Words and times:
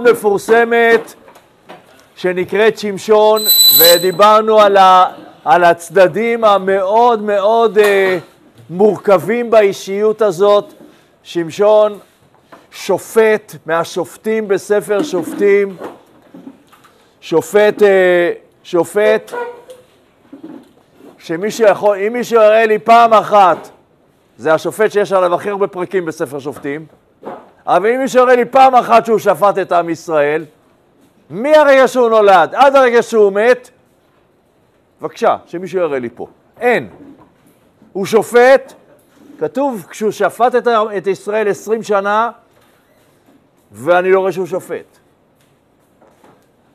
מפורסמת 0.00 1.14
שנקראת 2.16 2.78
שמשון 2.78 3.42
ודיברנו 3.78 4.60
על, 4.60 4.76
ה, 4.76 5.04
על 5.44 5.64
הצדדים 5.64 6.44
המאוד 6.44 7.22
מאוד 7.22 7.78
אה, 7.78 8.18
מורכבים 8.70 9.50
באישיות 9.50 10.22
הזאת. 10.22 10.72
שמשון 11.22 11.98
שופט 12.70 13.54
מהשופטים 13.66 14.48
בספר 14.48 15.02
שופטים, 15.02 15.76
שופט, 17.20 17.82
אה, 17.82 18.32
שופט 18.62 19.32
שמישהו 21.18 21.66
יכול, 21.66 21.98
אם 21.98 22.12
מישהו 22.12 22.36
יראה 22.36 22.66
לי 22.66 22.78
פעם 22.78 23.12
אחת, 23.12 23.68
זה 24.38 24.54
השופט 24.54 24.92
שיש 24.92 25.12
עליו 25.12 25.34
הכי 25.34 25.50
הרבה 25.50 25.66
פרקים 25.66 26.04
בספר 26.04 26.38
שופטים, 26.38 26.86
אבל 27.66 27.86
אם 27.86 28.00
מישהו 28.00 28.22
יראה 28.22 28.36
לי 28.36 28.44
פעם 28.44 28.74
אחת 28.74 29.06
שהוא 29.06 29.18
שפט 29.18 29.58
את 29.58 29.72
עם 29.72 29.90
ישראל, 29.90 30.44
מהרגע 31.30 31.88
שהוא 31.88 32.08
נולד 32.08 32.54
עד 32.54 32.76
הרגע 32.76 33.02
שהוא 33.02 33.32
מת, 33.32 33.70
בבקשה, 35.00 35.36
שמישהו 35.46 35.78
יראה 35.80 35.98
לי 35.98 36.08
פה. 36.14 36.26
אין. 36.60 36.88
הוא 37.92 38.06
שופט, 38.06 38.72
כתוב 39.38 39.86
כשהוא 39.90 40.10
שפט 40.10 40.54
את, 40.54 40.68
את 40.96 41.06
ישראל 41.06 41.48
עשרים 41.48 41.82
שנה, 41.82 42.30
ואני 43.72 44.12
לא 44.12 44.20
רואה 44.20 44.32
שהוא 44.32 44.46
שופט. 44.46 44.98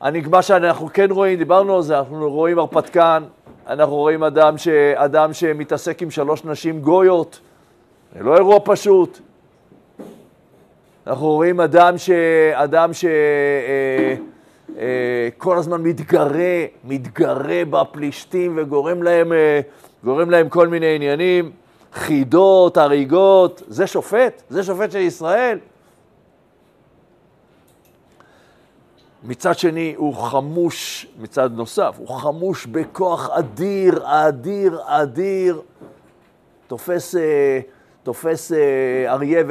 אני, 0.02 0.20
מה 0.20 0.42
שאנחנו 0.42 0.88
כן 0.92 1.10
רואים, 1.10 1.38
דיברנו 1.38 1.76
על 1.76 1.82
זה, 1.82 1.98
אנחנו 1.98 2.30
רואים 2.30 2.58
הרפתקן, 2.58 3.22
אנחנו 3.66 3.94
רואים 3.94 4.22
אדם, 4.22 4.58
ש, 4.58 4.68
אדם 4.94 5.32
שמתעסק 5.32 6.02
עם 6.02 6.10
שלוש 6.10 6.44
נשים 6.44 6.80
גויות, 6.80 7.40
זה 8.16 8.22
לא 8.22 8.36
אירוע 8.36 8.58
פשוט. 8.64 9.20
אנחנו 11.06 11.26
רואים 11.26 11.60
אדם 11.60 11.98
ש... 11.98 12.10
אדם 12.52 12.92
ש... 12.92 13.04
אה, 13.04 14.14
אה, 14.78 15.28
כל 15.38 15.58
הזמן 15.58 15.82
מתגרה, 15.82 16.64
מתגרה 16.84 17.64
בפלישתים 17.70 18.54
וגורם 18.56 19.02
להם, 19.02 19.32
אה, 19.32 19.60
גורם 20.04 20.30
להם 20.30 20.48
כל 20.48 20.68
מיני 20.68 20.94
עניינים, 20.96 21.50
חידות, 21.92 22.76
הריגות, 22.76 23.62
זה 23.66 23.86
שופט? 23.86 24.42
זה 24.48 24.62
שופט 24.62 24.90
של 24.90 24.98
ישראל? 24.98 25.58
מצד 29.24 29.58
שני, 29.58 29.94
הוא 29.96 30.14
חמוש, 30.14 31.06
מצד 31.18 31.50
נוסף, 31.52 31.94
הוא 31.98 32.08
חמוש 32.08 32.66
בכוח 32.66 33.30
אדיר, 33.30 34.00
אדיר, 34.04 34.78
אדיר, 34.84 35.60
תופס... 36.66 37.14
תופס 38.02 38.52
אה, 38.52 39.12
אריה 39.12 39.44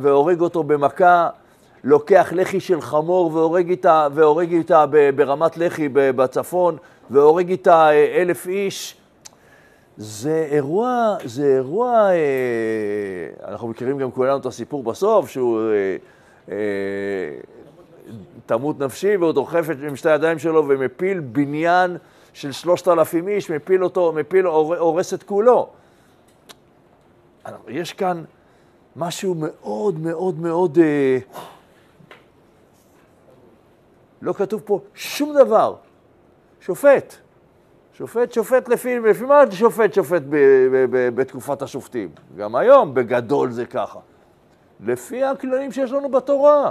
והורג 0.00 0.40
אותו 0.40 0.62
במכה, 0.62 1.28
לוקח 1.84 2.32
לחי 2.32 2.60
של 2.60 2.80
חמור 2.80 3.34
והורג 3.34 3.70
איתה, 3.70 4.08
והורג 4.14 4.52
איתה 4.52 4.84
ברמת 5.16 5.56
לחי 5.56 5.88
בצפון, 5.92 6.76
והורג 7.10 7.50
איתה 7.50 7.90
אה, 7.90 8.22
אלף 8.22 8.46
איש. 8.46 8.96
זה 9.96 10.48
אירוע, 10.50 11.16
זה 11.24 11.56
אירוע, 11.56 12.10
אה, 12.10 13.50
אנחנו 13.50 13.68
מכירים 13.68 13.98
גם 13.98 14.10
כולנו 14.10 14.36
את 14.36 14.46
הסיפור 14.46 14.82
בסוף, 14.82 15.30
שהוא 15.30 15.60
תמות 18.46 18.78
נפשי, 18.78 19.16
והוא 19.16 19.32
דוחף 19.32 19.66
עם 19.88 19.96
שתי 19.96 20.10
הידיים 20.10 20.38
שלו 20.38 20.68
ומפיל 20.68 21.20
בניין 21.20 21.96
של 22.32 22.52
שלושת 22.52 22.88
אלפים 22.88 23.28
איש, 23.28 23.50
מפיל 23.50 23.84
אותו, 23.84 24.12
מפיל, 24.12 24.46
הורס 24.46 25.14
את 25.14 25.22
כולו. 25.22 25.68
יש 27.68 27.92
כאן 27.92 28.24
משהו 28.96 29.34
מאוד 29.34 29.98
מאוד 29.98 30.40
מאוד... 30.40 30.78
אה, 30.78 31.18
לא 34.22 34.32
כתוב 34.32 34.62
פה 34.64 34.80
שום 34.94 35.34
דבר. 35.34 35.74
שופט. 36.60 37.14
שופט, 37.92 38.32
שופט 38.32 38.68
לפי, 38.68 38.98
לפי 38.98 39.24
מה 39.24 39.42
שופט 39.50 39.94
שופט 39.94 40.22
ב, 40.22 40.36
ב, 40.72 40.86
ב, 40.90 41.08
בתקופת 41.14 41.62
השופטים? 41.62 42.08
גם 42.36 42.56
היום 42.56 42.94
בגדול 42.94 43.50
זה 43.50 43.66
ככה. 43.66 43.98
לפי 44.80 45.24
הכללים 45.24 45.72
שיש 45.72 45.92
לנו 45.92 46.08
בתורה. 46.08 46.70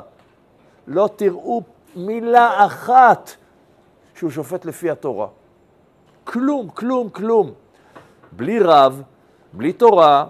לא 0.87 1.09
תראו 1.15 1.61
מילה 1.95 2.65
אחת 2.65 3.31
שהוא 4.15 4.29
שופט 4.29 4.65
לפי 4.65 4.89
התורה. 4.89 5.27
כלום, 6.23 6.69
כלום, 6.69 7.09
כלום. 7.09 7.51
בלי 8.31 8.59
רב, 8.59 9.01
בלי 9.53 9.73
תורה, 9.73 10.25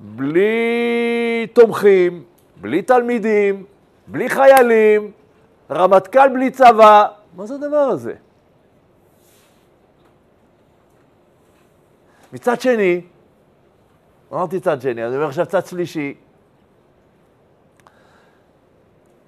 בלי 0.00 1.46
תומכים, 1.52 2.22
בלי 2.60 2.82
תלמידים, 2.82 3.64
בלי 4.06 4.28
חיילים, 4.28 5.10
רמטכ"ל 5.70 6.28
בלי 6.28 6.50
צבא, 6.50 7.06
מה 7.36 7.46
זה 7.46 7.54
הדבר 7.54 7.76
הזה? 7.76 8.14
מצד 12.32 12.60
שני, 12.60 13.00
אמרתי 14.32 14.60
צד 14.60 14.80
שני, 14.80 15.06
אני 15.06 15.16
אומר 15.16 15.26
עכשיו 15.26 15.46
צד 15.46 15.66
שלישי, 15.66 16.14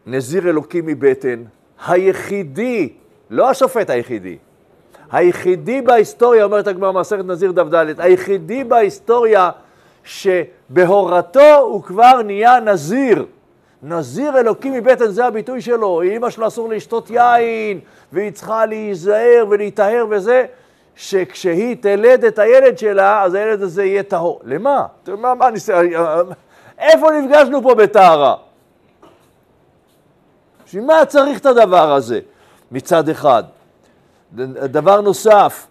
נזיר 0.07 0.49
אלוקים 0.49 0.87
מבטן, 0.87 1.43
היחידי, 1.87 2.93
לא 3.31 3.51
השופט 3.51 3.91
היחידי, 3.91 4.39
היחידי 5.13 5.83
בהיסטוריה, 5.83 6.45
אומרת 6.45 6.67
הגמרא 6.67 6.93
מסכת 6.93 7.25
נזיר 7.25 7.53
דף 7.53 7.67
היחידי 7.99 8.65
בהיסטוריה 8.65 9.51
שבהורתו 10.05 11.59
הוא 11.59 11.83
כבר 11.83 12.23
נהיה 12.23 12.61
נזיר. 12.61 13.27
נזיר 13.83 14.39
אלוקים 14.39 14.73
מבטן, 14.73 15.11
זה 15.11 15.27
הביטוי 15.27 15.61
שלו. 15.61 16.03
אמא 16.03 16.31
שלו 16.31 16.47
אסור 16.47 16.69
לשתות 16.69 17.11
יין, 17.11 17.81
והיא 18.13 18.31
צריכה 18.33 18.67
להיזהר 18.67 19.47
ולהיטהר 19.51 20.07
וזה, 20.11 20.45
שכשהיא 20.97 21.77
תלד 21.81 22.25
את 22.25 22.39
הילד 22.39 22.79
שלה, 22.79 23.23
אז 23.23 23.35
הילד 23.35 23.63
הזה 23.63 23.85
יהיה 23.85 24.03
טהור. 24.03 24.41
למה? 24.45 24.87
מה, 25.19 25.35
מה 25.35 25.51
ניס... 25.51 25.71
איפה 26.79 27.11
נפגשנו 27.11 27.63
פה 27.63 27.75
בטהרה? 27.75 28.35
בשביל 30.67 30.85
מה 30.85 31.05
צריך 31.09 31.39
את 31.39 31.47
הדבר 31.47 31.93
הזה 31.93 32.21
מצד 32.71 33.09
אחד? 33.09 33.45
דבר 34.65 35.01
נוסף, 35.01 35.67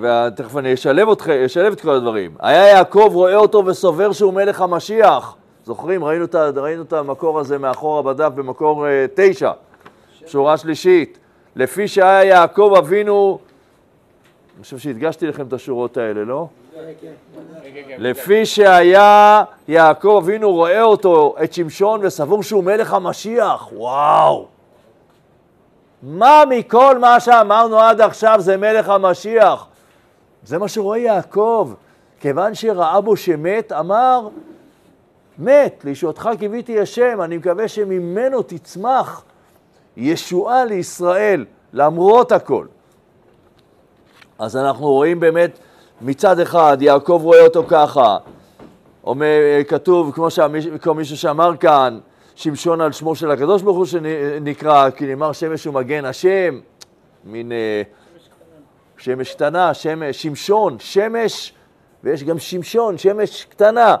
ותכף 0.00 0.56
אני 0.56 0.74
אשלב, 0.74 1.08
אותך, 1.08 1.28
אשלב 1.28 1.72
את 1.72 1.80
כל 1.80 1.90
הדברים. 1.90 2.34
היה 2.40 2.68
יעקב 2.68 3.10
רואה 3.12 3.36
אותו 3.36 3.66
וסובר 3.66 4.12
שהוא 4.12 4.32
מלך 4.32 4.60
המשיח. 4.60 5.36
זוכרים? 5.64 6.04
ראינו 6.04 6.24
את, 6.24 6.34
ראינו 6.34 6.82
את 6.82 6.92
המקור 6.92 7.40
הזה 7.40 7.58
מאחורה 7.58 8.02
בדף 8.02 8.32
במקור 8.34 8.86
uh, 8.86 8.88
תשע, 9.14 9.52
שורה 10.26 10.56
שלישית. 10.56 11.18
לפי 11.56 11.88
שהיה 11.88 12.24
יעקב 12.24 12.74
אבינו, 12.78 13.38
אני 14.56 14.62
חושב 14.62 14.78
שהדגשתי 14.78 15.26
לכם 15.26 15.46
את 15.46 15.52
השורות 15.52 15.96
האלה, 15.96 16.24
לא? 16.24 16.46
לפי 17.98 18.46
שהיה 18.46 19.44
יעקב 19.68 20.20
אבינו 20.24 20.52
רואה 20.52 20.82
אותו, 20.82 21.34
את 21.44 21.52
שמשון, 21.52 22.00
וסבור 22.02 22.42
שהוא 22.42 22.64
מלך 22.64 22.92
המשיח. 22.92 23.72
וואו! 23.72 24.53
מה 26.06 26.42
מכל 26.50 26.98
מה 26.98 27.20
שאמרנו 27.20 27.80
עד 27.80 28.00
עכשיו 28.00 28.36
זה 28.38 28.56
מלך 28.56 28.88
המשיח? 28.88 29.66
זה 30.42 30.58
מה 30.58 30.68
שרואה 30.68 30.98
יעקב. 30.98 31.72
כיוון 32.20 32.54
שראה 32.54 33.00
בו 33.00 33.16
שמת, 33.16 33.72
אמר, 33.72 34.28
מת, 35.38 35.82
לישועתך 35.84 36.28
קיוויתי 36.38 36.80
השם, 36.80 37.20
אני 37.20 37.36
מקווה 37.36 37.68
שממנו 37.68 38.42
תצמח 38.42 39.24
ישועה 39.96 40.64
לישראל, 40.64 41.44
למרות 41.72 42.32
הכל. 42.32 42.66
אז 44.38 44.56
אנחנו 44.56 44.86
רואים 44.86 45.20
באמת, 45.20 45.58
מצד 46.00 46.40
אחד, 46.40 46.76
יעקב 46.80 47.20
רואה 47.22 47.44
אותו 47.44 47.64
ככה, 47.68 48.16
אומר, 49.04 49.38
כתוב, 49.68 50.12
כמו, 50.14 50.30
שמיש, 50.30 50.66
כמו 50.82 50.94
מישהו 50.94 51.16
שאמר 51.16 51.56
כאן, 51.56 51.98
שמשון 52.34 52.80
על 52.80 52.92
שמו 52.92 53.16
של 53.16 53.30
הקדוש 53.30 53.62
ברוך 53.62 53.76
הוא 53.76 53.86
שנקרא, 53.86 54.90
כי 54.90 55.06
נאמר 55.06 55.32
שמש 55.32 55.66
ומגן 55.66 56.04
השם, 56.04 56.60
מין 57.24 57.52
אה, 57.52 57.82
שמש 58.98 59.34
קטנה, 59.34 59.74
שמש, 59.74 60.22
שמשון, 60.22 60.76
שמש, 60.78 61.54
ויש 62.04 62.24
גם 62.24 62.38
שמשון, 62.38 62.98
שמש 62.98 63.44
קטנה. 63.44 63.96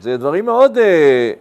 זה 0.00 0.16
דברים 0.16 0.44
מאוד, 0.44 0.78
אה, 0.78 1.32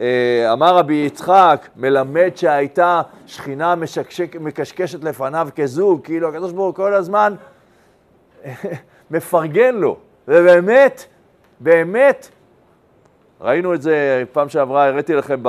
אה, 0.00 0.52
אמר 0.52 0.76
רבי 0.76 0.94
יצחק, 0.94 1.68
מלמד 1.76 2.30
שהייתה 2.34 3.02
שכינה 3.26 3.74
משקשק, 3.74 4.36
מקשקשת 4.40 5.04
לפניו 5.04 5.48
כזוג, 5.56 6.04
כאילו 6.04 6.28
הקדוש 6.28 6.52
ברוך 6.52 6.66
הוא 6.66 6.74
כל 6.74 6.94
הזמן 6.94 7.34
מפרגן 9.10 9.74
לו, 9.74 9.96
ובאמת, 10.28 11.04
באמת, 11.60 12.28
ראינו 13.40 13.74
את 13.74 13.82
זה 13.82 14.24
פעם 14.32 14.48
שעברה, 14.48 14.86
הראיתי 14.88 15.14
לכם 15.14 15.40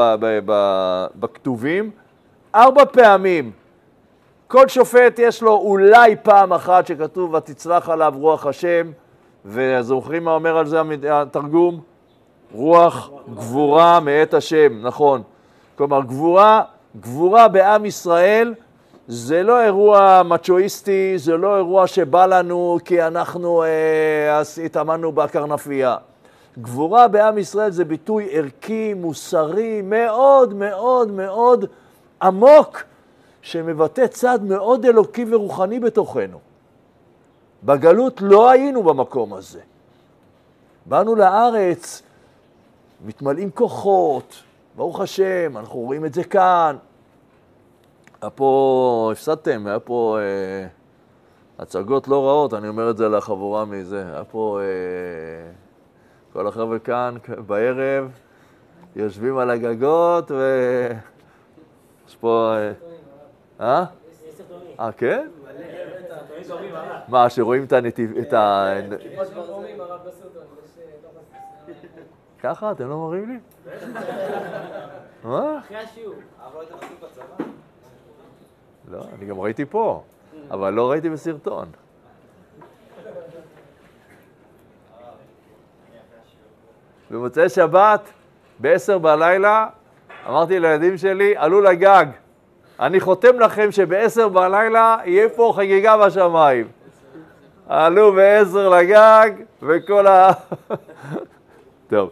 בכתובים, 1.20 1.92
ארבע 2.56 2.86
פעמים. 2.86 3.52
כל 4.48 4.68
שופט 4.68 5.20
יש 5.20 5.44
לו 5.44 5.54
אולי 5.54 6.16
פעם 6.24 6.54
אחת 6.54 6.88
שכתוב 6.88 7.34
ותצלח 7.34 7.90
עליו 7.90 8.14
רוח 8.18 8.46
השם, 8.46 8.92
וזוכרים 9.46 10.24
מה 10.24 10.32
אומר 10.32 10.58
על 10.58 10.66
זה 10.66 10.82
התרגום? 11.10 11.82
רוח 12.54 13.10
גבורה 13.34 14.00
מאת 14.00 14.34
השם, 14.34 14.80
נכון. 14.82 15.22
כלומר, 15.76 16.02
גבורה, 16.02 16.62
גבורה 17.02 17.48
בעם 17.48 17.86
ישראל 17.86 18.54
זה 19.08 19.44
לא 19.44 19.62
אירוע 19.62 20.22
מצ'ואיסטי, 20.26 21.18
זה 21.18 21.38
לא 21.38 21.58
אירוע 21.58 21.88
שבא 21.88 22.26
לנו 22.26 22.78
כי 22.86 23.04
אנחנו 23.04 23.64
אה, 23.64 24.42
התאמנו 24.66 25.12
בקרנפייה. 25.12 25.96
גבורה 26.60 27.08
בעם 27.08 27.38
ישראל 27.38 27.72
זה 27.72 27.86
ביטוי 27.86 28.28
ערכי, 28.32 28.94
מוסרי, 28.94 29.82
מאוד 29.82 30.54
מאוד 30.54 31.12
מאוד 31.12 31.66
עמוק, 32.22 32.84
שמבטא 33.42 34.08
צד 34.08 34.44
מאוד 34.44 34.86
אלוקי 34.86 35.26
ורוחני 35.30 35.80
בתוכנו. 35.80 36.40
בגלות 37.64 38.22
לא 38.22 38.50
היינו 38.50 38.84
במקום 38.84 39.34
הזה. 39.34 39.60
באנו 40.86 41.16
לארץ, 41.16 42.02
מתמלאים 43.06 43.52
כוחות, 43.52 44.44
ברוך 44.76 45.00
השם, 45.00 45.58
אנחנו 45.58 45.80
רואים 45.80 46.06
את 46.06 46.14
זה 46.14 46.24
כאן. 46.24 46.78
היה 48.22 48.30
פה, 48.30 49.10
הפסדתם, 49.12 49.68
היה 49.68 49.80
פה 49.80 50.18
אה, 50.20 50.68
הצגות 51.60 52.08
לא 52.08 52.26
רעות, 52.28 52.54
אני 52.54 52.68
אומר 52.68 52.90
את 52.90 52.98
זה 52.98 53.10
לחבורה 53.10 53.66
מזה. 53.66 54.04
היה 54.14 54.24
פה, 54.24 54.60
אה, 54.62 55.52
כל 56.34 56.48
החבר'ה 56.48 56.80
כאן 56.80 57.16
בערב, 57.48 58.12
יושבים 58.96 59.38
על 59.38 59.50
הגגות, 59.50 60.32
ויש 60.32 62.16
פה... 62.16 62.54
אה? 62.56 62.72
אה? 63.60 63.86
אה, 64.80 64.92
כן? 64.92 65.28
מה, 67.08 67.30
שרואים 67.30 67.64
את 67.64 67.74
הנתיב... 67.74 68.18
את 68.18 68.34
ה... 68.34 68.74
ככה? 72.40 72.72
אתם 72.72 72.90
לא 72.90 72.98
מראים 72.98 73.30
לי? 73.30 73.40
מה? 75.24 75.60
אחרי 75.60 75.78
השיעור. 75.78 76.16
לא, 78.92 79.02
אני 79.14 79.26
גם 79.26 79.40
ראיתי 79.40 79.66
פה, 79.66 80.04
אבל 80.52 80.74
לא 80.74 80.92
ראיתי 80.92 81.10
בסרטון. 81.10 81.68
במוצאי 87.12 87.50
שבת, 87.50 88.02
ב-10 88.62 88.98
בלילה, 88.98 89.68
אמרתי 90.30 90.60
לילדים 90.60 90.98
שלי, 90.98 91.34
עלו 91.38 91.62
לגג. 91.62 92.06
אני 92.80 93.00
חותם 93.00 93.40
לכם 93.40 93.72
שב-10 93.72 94.28
בלילה 94.28 94.98
יהיה 95.06 95.30
פה 95.30 95.54
חגיגה 95.56 96.06
בשמיים. 96.06 96.68
עלו 97.70 98.14
ב-10 98.14 98.58
לגג, 98.58 99.32
וכל 99.62 100.08
ה... 100.08 100.32
טוב. 101.90 102.10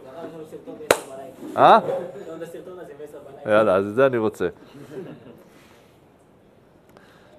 אה? 1.56 1.78
יאללה, 3.46 3.74
אז 3.74 3.86
את 3.86 3.94
זה 3.94 4.06
אני 4.06 4.18
רוצה. 4.18 4.48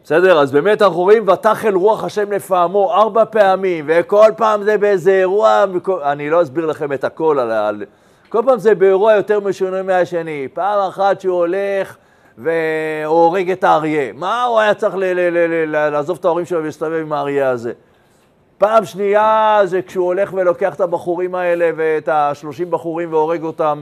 בסדר? 0.03 0.39
אז 0.39 0.51
באמת 0.51 0.81
אנחנו 0.81 1.01
רואים 1.01 1.27
ותחל 1.27 1.75
רוח 1.75 2.03
השם 2.03 2.31
לפעמו 2.31 2.93
ארבע 2.93 3.25
פעמים, 3.25 3.85
וכל 3.87 4.29
פעם 4.37 4.63
זה 4.63 4.77
באיזה 4.77 5.11
אירוע, 5.11 5.65
אני 6.03 6.29
לא 6.29 6.41
אסביר 6.41 6.65
לכם 6.65 6.93
את 6.93 7.03
הכל 7.03 7.39
על... 7.39 7.83
כל 8.29 8.41
פעם 8.45 8.59
זה 8.59 8.75
באירוע 8.75 9.13
יותר 9.13 9.39
משונה 9.39 9.83
מהשני. 9.83 10.47
פעם 10.53 10.79
אחת 10.89 11.21
שהוא 11.21 11.37
הולך 11.37 11.97
והורג 12.37 13.51
את 13.51 13.63
האריה. 13.63 14.13
מה 14.13 14.43
הוא 14.43 14.59
היה 14.59 14.73
צריך 14.73 14.95
לעזוב 15.67 16.17
את 16.19 16.25
ההורים 16.25 16.45
שלו 16.45 16.59
ולהסתובב 16.59 17.01
עם 17.01 17.13
האריה 17.13 17.49
הזה? 17.49 17.73
פעם 18.57 18.85
שנייה 18.85 19.59
זה 19.63 19.81
כשהוא 19.81 20.05
הולך 20.05 20.33
ולוקח 20.33 20.75
את 20.75 20.81
הבחורים 20.81 21.35
האלה 21.35 21.69
ואת 21.75 22.09
השלושים 22.11 22.71
בחורים 22.71 23.13
והורג 23.13 23.43
אותם. 23.43 23.81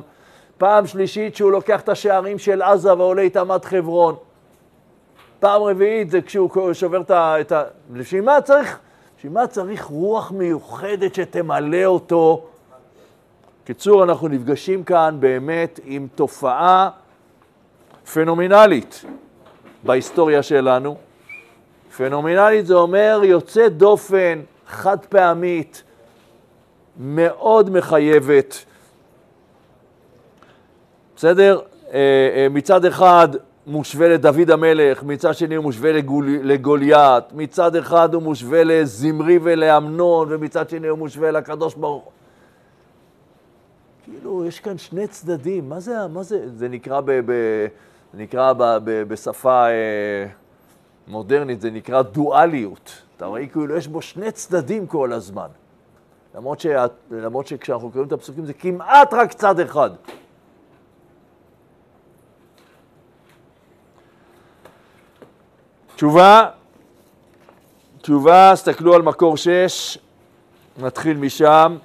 פעם 0.58 0.88
שלישית 0.88 1.36
שהוא 1.36 1.52
לוקח 1.52 1.82
את 1.82 1.90
השערים 1.90 2.38
של 2.38 2.62
עזה 2.62 2.94
ועולה 2.94 3.22
איתם 3.22 3.52
עד 3.52 3.66
חברון. 3.66 4.16
פעם 5.40 5.62
רביעית 5.62 6.10
זה 6.10 6.22
כשהוא 6.22 6.74
שובר 6.74 7.02
את 7.12 7.52
ה... 7.52 7.64
בשביל 7.92 8.22
מה 8.22 8.42
צריך? 8.42 8.80
בשביל 9.18 9.34
מה 9.34 9.48
צריך 9.48 9.84
רוח 9.84 10.32
מיוחדת 10.32 11.16
שתמלא 11.16 11.86
אותו? 11.86 12.48
קיצור, 13.64 14.04
אנחנו 14.04 14.28
נפגשים 14.28 14.84
כאן 14.84 15.18
באמת 15.20 15.80
עם 15.84 16.08
תופעה 16.16 16.90
פנומנלית 18.14 19.06
בהיסטוריה 19.84 20.44
שלנו. 20.44 20.98
פנומנלית 21.98 22.66
זה 22.66 22.74
אומר 22.74 23.22
יוצאת 23.24 23.78
דופן, 23.78 24.40
חד 24.68 24.98
פעמית, 25.06 25.84
מאוד 27.00 27.70
מחייבת. 27.70 28.66
בסדר? 31.16 31.60
אה, 31.94 32.00
אה, 32.36 32.48
מצד 32.50 32.86
אחד 32.86 33.28
מושווה 33.68 34.08
לדוד 34.08 34.52
המלך, 34.52 35.04
מצד 35.04 35.34
שני 35.34 35.56
הוא 35.56 35.64
מושווה 35.64 35.92
לגול, 35.92 36.28
לגוליית, 36.44 37.24
מצד 37.34 37.76
אחד 37.76 38.14
הוא 38.14 38.24
מושווה 38.24 38.64
לזמרי 38.64 39.40
ולאמנון, 39.44 40.28
ומצד 40.32 40.70
שני 40.70 40.88
הוא 40.88 40.98
מושווה 40.98 41.32
לקדוש 41.32 41.76
ברוך. 41.76 42.12
כאילו, 44.04 44.46
יש 44.46 44.60
כאן 44.60 44.78
שני 44.78 45.08
צדדים, 45.08 45.70
מה 45.70 45.80
זה, 45.80 46.08
מה 46.14 46.24
זה, 46.24 46.50
זה 46.58 46.68
נקרא, 46.68 47.02
ב, 47.02 47.12
ב, 47.12 47.34
נקרא 48.14 48.54
ב, 48.54 48.64
ב, 48.84 49.04
בשפה 49.04 49.68
אה, 49.68 50.26
מודרנית, 51.08 51.62
זה 51.62 51.72
נקרא 51.72 52.02
דואליות. 52.02 53.02
אתה 53.18 53.26
רואה, 53.26 53.48
כאילו, 53.48 53.78
יש 53.78 53.88
בו 53.88 54.02
שני 54.02 54.32
צדדים 54.32 54.88
כל 54.88 55.14
הזמן. 55.14 55.48
למרות, 56.36 56.60
ש, 56.60 56.66
למרות 57.12 57.48
שכשאנחנו 57.48 57.92
קוראים 57.92 58.08
את 58.08 58.12
הפסוקים 58.14 58.46
זה 58.46 58.54
כמעט 58.54 59.14
רק 59.14 59.34
צד 59.34 59.60
אחד. 59.60 59.90
תשובה, 66.00 66.50
תשובה, 68.02 68.52
תסתכלו 68.54 68.94
על 68.94 69.02
מקור 69.02 69.38
6, 69.38 69.98
נתחיל 70.78 71.18
משם. 71.18 71.78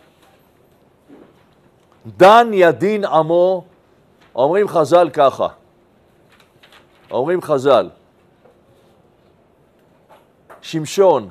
דן 2.06 2.50
ידין 2.52 3.04
עמו, 3.04 3.64
אומרים 4.34 4.68
חז"ל 4.68 5.10
ככה, 5.12 5.48
אומרים 7.10 7.42
חז"ל, 7.42 7.90
שמשון 10.62 11.28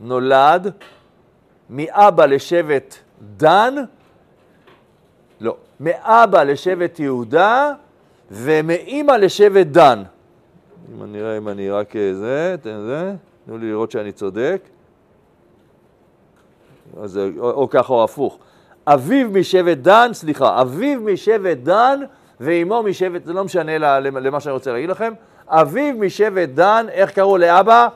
נולד 0.00 0.72
מאבא 1.70 2.26
לשבט 2.26 2.94
דן, 3.36 3.74
לא, 5.40 5.56
מאבא 5.80 6.42
לשבט 6.42 7.00
יהודה 7.00 7.72
ומאימא 8.30 9.12
לשבט 9.12 9.66
דן. 9.66 10.02
אם 10.94 11.02
אני 11.02 11.20
אראה 11.20 11.38
אם 11.38 11.48
אני 11.48 11.70
רק 11.70 11.96
אה, 11.96 12.14
זה, 12.14 12.56
תן 12.62 12.80
זה, 12.80 13.14
תנו 13.46 13.58
לי 13.58 13.70
לראות 13.70 13.90
שאני 13.90 14.12
צודק. 14.12 14.62
אז, 17.02 17.20
או, 17.38 17.50
או 17.50 17.68
ככה 17.70 17.92
או 17.92 18.04
הפוך. 18.04 18.38
אביו 18.86 19.30
משבט 19.30 19.78
דן, 19.78 20.10
סליחה, 20.12 20.60
אביו 20.60 21.00
משבט 21.00 21.56
דן 21.56 22.00
ואימו 22.40 22.82
משבט, 22.82 23.24
זה 23.24 23.32
לא 23.32 23.44
משנה 23.44 23.78
למה 24.10 24.40
שאני 24.40 24.52
רוצה 24.52 24.72
להגיד 24.72 24.90
לכם, 24.90 25.12
אביו 25.46 25.94
משבט 25.94 26.48
דן, 26.48 26.86
איך 26.90 27.10
קראו 27.10 27.36
לאבא? 27.38 27.88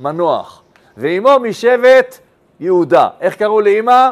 מנוח. 0.00 0.12
מנוח. 0.14 0.62
ואימו 0.96 1.30
משבט 1.42 2.18
יהודה, 2.60 3.08
איך 3.20 3.36
קראו 3.36 3.60
לאימא? 3.60 4.10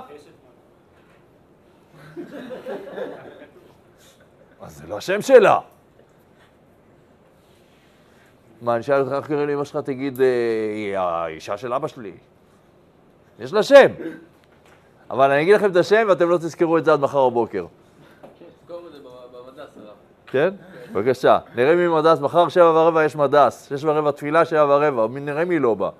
אז 4.61 4.76
זה 4.76 4.85
לא 4.88 4.97
השם 4.97 5.23
שלה. 5.23 5.59
מה, 8.64 8.75
אני 8.75 8.80
אשאל 8.80 9.00
אותך 9.00 9.12
איך 9.12 9.26
קוראים 9.26 9.49
לאמא 9.49 9.64
שלך, 9.64 9.76
תגיד, 9.76 10.21
אה, 10.21 10.26
היא 10.75 10.99
האישה 10.99 11.56
של 11.56 11.73
אבא 11.73 11.88
שלי. 11.88 12.12
יש 13.38 13.52
לה 13.52 13.62
שם. 13.62 13.87
אבל 15.11 15.30
אני 15.30 15.42
אגיד 15.42 15.54
לכם 15.54 15.71
את 15.71 15.76
השם 15.76 16.06
ואתם 16.09 16.28
לא 16.28 16.37
תזכרו 16.37 16.78
את 16.78 16.85
זה 16.85 16.92
עד 16.92 17.00
מחר 17.00 17.28
בבוקר. 17.28 17.66
כן? 20.26 20.54
בבקשה. 20.92 21.38
נראה 21.54 21.75
מי 21.75 21.88
מדס, 21.88 22.21
מחר 22.21 22.49
שבע 22.49 22.71
ורבע 22.71 23.04
יש 23.04 23.16
מדס. 23.16 23.68
שש 23.68 23.85
ורבע 23.85 24.11
תפילה, 24.11 24.44
שבע 24.44 24.64
ורבע. 24.64 25.06
נראה 25.21 25.44
מי 25.44 25.59
לא 25.59 25.75
בא. 25.75 25.90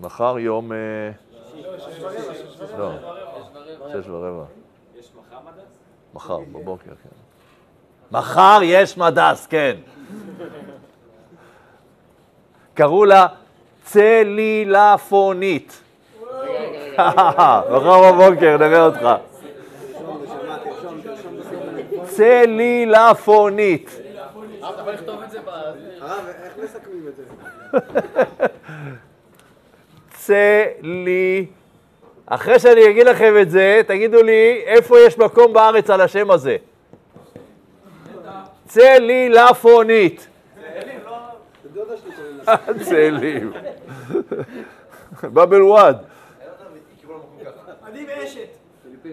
מחר 0.00 0.38
יום... 0.38 0.72
אה, 0.72 0.78
לא, 2.78 2.92
שש 3.88 4.08
ורבע. 4.08 4.44
יש 4.98 5.10
מחר 5.14 5.38
מדס? 5.46 5.78
מחר, 6.14 6.38
בבוקר, 6.38 6.90
כן. 7.02 7.29
מחר 8.12 8.60
יש 8.62 8.98
מדס, 8.98 9.46
כן. 9.46 9.76
קראו 12.74 13.04
לה 13.04 13.26
צלילפונית. 13.84 15.80
מחר 17.70 18.12
בבוקר, 18.12 18.56
נראה 18.56 18.86
אותך. 18.86 19.08
צלילפונית. 22.04 24.00
צלי... 30.10 31.46
אחרי 32.26 32.58
שאני 32.58 32.90
אגיד 32.90 33.06
לכם 33.06 33.34
את 33.42 33.50
זה, 33.50 33.80
תגידו 33.86 34.22
לי 34.22 34.62
איפה 34.66 35.00
יש 35.00 35.18
מקום 35.18 35.52
בארץ 35.52 35.90
על 35.90 36.00
השם 36.00 36.30
הזה. 36.30 36.56
צלילפונית. 38.70 40.26
צאלים. 42.80 43.52
בבל 45.34 45.62
וואד. 45.62 45.96
אני 47.86 48.06
ואשת. 48.08 48.38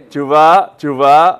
תשובה, 0.10 0.62
תשובה. 0.78 1.32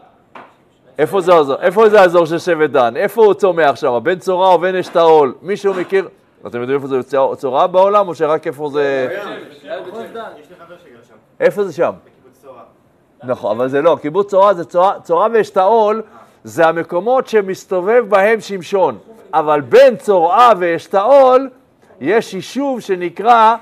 איפה 0.98 1.22
זה 1.22 1.34
האזור? 1.34 1.56
איפה 1.62 1.90
זה 1.90 2.02
האזור 2.02 2.26
של 2.26 2.38
שבט 2.40 2.70
דן? 2.70 2.98
איפה 2.98 3.26
הוא 3.26 3.34
צומח 3.34 3.76
שם? 3.76 4.00
בן 4.04 4.20
צורה 4.20 4.48
או 4.48 4.60
בן 4.60 4.76
אשתאול? 4.76 5.36
מישהו 5.42 5.74
מכיר? 5.74 6.10
אתם 6.48 6.62
יודעים 6.62 6.78
איפה 6.78 6.88
זה 6.88 7.04
צור- 7.04 7.36
צורה 7.36 7.68
בעולם 7.68 8.08
או 8.08 8.16
שרק 8.16 8.48
איפה 8.48 8.70
זה... 8.70 9.08
איפה 11.40 11.64
זה 11.64 11.74
שם? 11.74 11.92
בקיבוץ 12.06 12.42
צורה. 12.42 12.62
נכון, 13.24 13.58
אבל 13.58 13.68
זה 13.68 13.82
לא, 13.82 13.98
קיבוץ 14.02 14.30
צורה 14.30 14.54
זה 14.54 14.66
צורה, 14.66 15.00
צורה 15.04 15.28
ואשתאול, 15.34 16.02
זה 16.48 16.68
המקומות 16.68 17.28
שמסתובב 17.28 18.06
בהם 18.10 18.40
שמשון. 18.40 18.98
אבל 19.34 19.62
בין 19.62 19.98
צורעה 19.98 20.52
ואשתאול 20.60 21.50
יש 22.02 22.34
יישוב 22.34 22.80
שנקרא... 22.80 23.56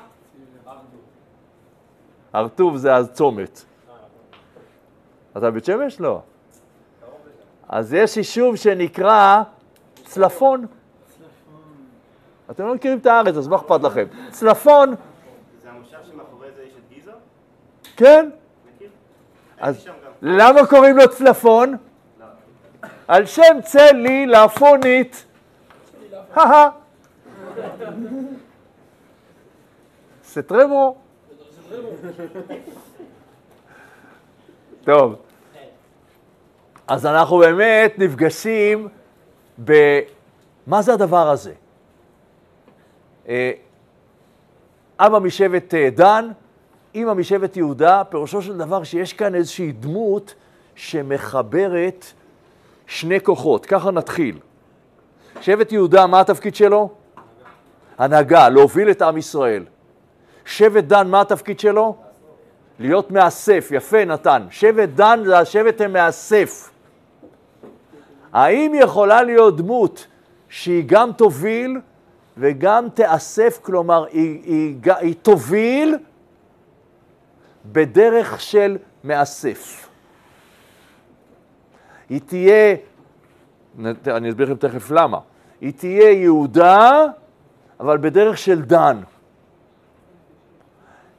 הר 2.33 2.47
טוב 2.47 2.77
זה 2.77 2.95
הצומת. 2.95 3.65
אתה 5.37 5.51
בית 5.51 5.65
שמש? 5.65 5.99
לא. 5.99 6.21
אז 7.69 7.93
יש 7.93 8.17
יישוב 8.17 8.55
שנקרא 8.55 9.43
צלפון. 10.03 10.65
אתם 12.51 12.65
לא 12.65 12.75
מכירים 12.75 12.97
את 12.97 13.05
הארץ, 13.05 13.35
אז 13.35 13.47
מה 13.47 13.55
אכפת 13.55 13.81
לכם? 13.83 14.05
צלפון, 14.29 14.95
זה 15.63 15.69
המושב 15.69 15.97
שמאחורי 16.11 16.47
זה 16.55 16.63
יש 16.63 16.73
את 16.73 16.93
גיזו? 16.95 17.11
כן? 17.97 18.29
אז. 19.59 19.87
למה 20.21 20.67
קוראים 20.67 20.97
לו 20.97 21.09
צלפון? 21.09 21.77
על 23.07 23.25
שם 23.25 23.57
צלי 23.63 24.25
לפונית. 24.25 25.25
הא 26.33 26.69
סטרמו. 30.24 30.95
טוב. 34.83 35.15
אז 36.88 37.05
אנחנו 37.05 37.38
באמת 37.38 37.93
נפגשים 37.97 38.88
ב... 39.63 40.00
מה 40.67 40.81
זה 40.81 40.93
הדבר 40.93 41.29
הזה? 41.29 41.53
אה, 43.27 43.51
אבא 45.00 45.19
משבט 45.19 45.74
אה, 45.74 45.89
דן, 45.89 46.29
אימא 46.95 47.13
משבט 47.13 47.57
יהודה, 47.57 48.03
פירושו 48.09 48.41
של 48.41 48.57
דבר 48.57 48.83
שיש 48.83 49.13
כאן 49.13 49.35
איזושהי 49.35 49.71
דמות 49.71 50.33
שמחברת 50.75 52.05
שני 52.87 53.21
כוחות. 53.21 53.65
ככה 53.65 53.91
נתחיל. 53.91 54.39
שבט 55.41 55.71
יהודה, 55.71 56.07
מה 56.07 56.19
התפקיד 56.19 56.55
שלו? 56.55 56.89
הנהגה, 57.97 58.49
להוביל 58.49 58.91
את 58.91 59.01
עם 59.01 59.17
ישראל. 59.17 59.65
שבט 60.45 60.83
דן, 60.83 61.07
מה 61.07 61.21
התפקיד 61.21 61.59
שלו? 61.59 61.95
להיות 62.79 63.11
מאסף, 63.11 63.69
יפה 63.71 64.05
נתן. 64.05 64.47
שבט 64.49 64.89
דן 64.89 65.19
זה 65.25 65.39
השבט 65.39 65.81
המאסף. 65.81 66.69
האם 68.33 68.71
יכולה 68.75 69.23
להיות 69.23 69.57
דמות 69.57 70.07
שהיא 70.49 70.83
גם 70.87 71.11
תוביל 71.11 71.79
וגם 72.37 72.87
תאסף, 72.93 73.59
כלומר 73.61 74.05
היא, 74.05 74.41
היא, 74.43 74.75
היא, 74.83 74.93
היא 74.99 75.15
תוביל 75.21 75.97
בדרך 77.65 78.41
של 78.41 78.77
מאסף. 79.03 79.87
היא 82.09 82.21
תהיה, 82.25 82.75
אני 84.07 84.29
אסביר 84.29 84.45
לכם 84.45 84.67
תכף 84.67 84.91
למה, 84.91 85.19
היא 85.62 85.74
תהיה 85.74 86.12
יהודה, 86.12 87.01
אבל 87.79 87.97
בדרך 87.97 88.38
של 88.38 88.62
דן. 88.62 89.01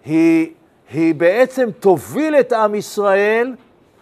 היא, 0.04 0.52
היא 0.90 1.14
בעצם 1.14 1.70
תוביל 1.80 2.36
את 2.36 2.52
עם 2.52 2.74
ישראל 2.74 3.54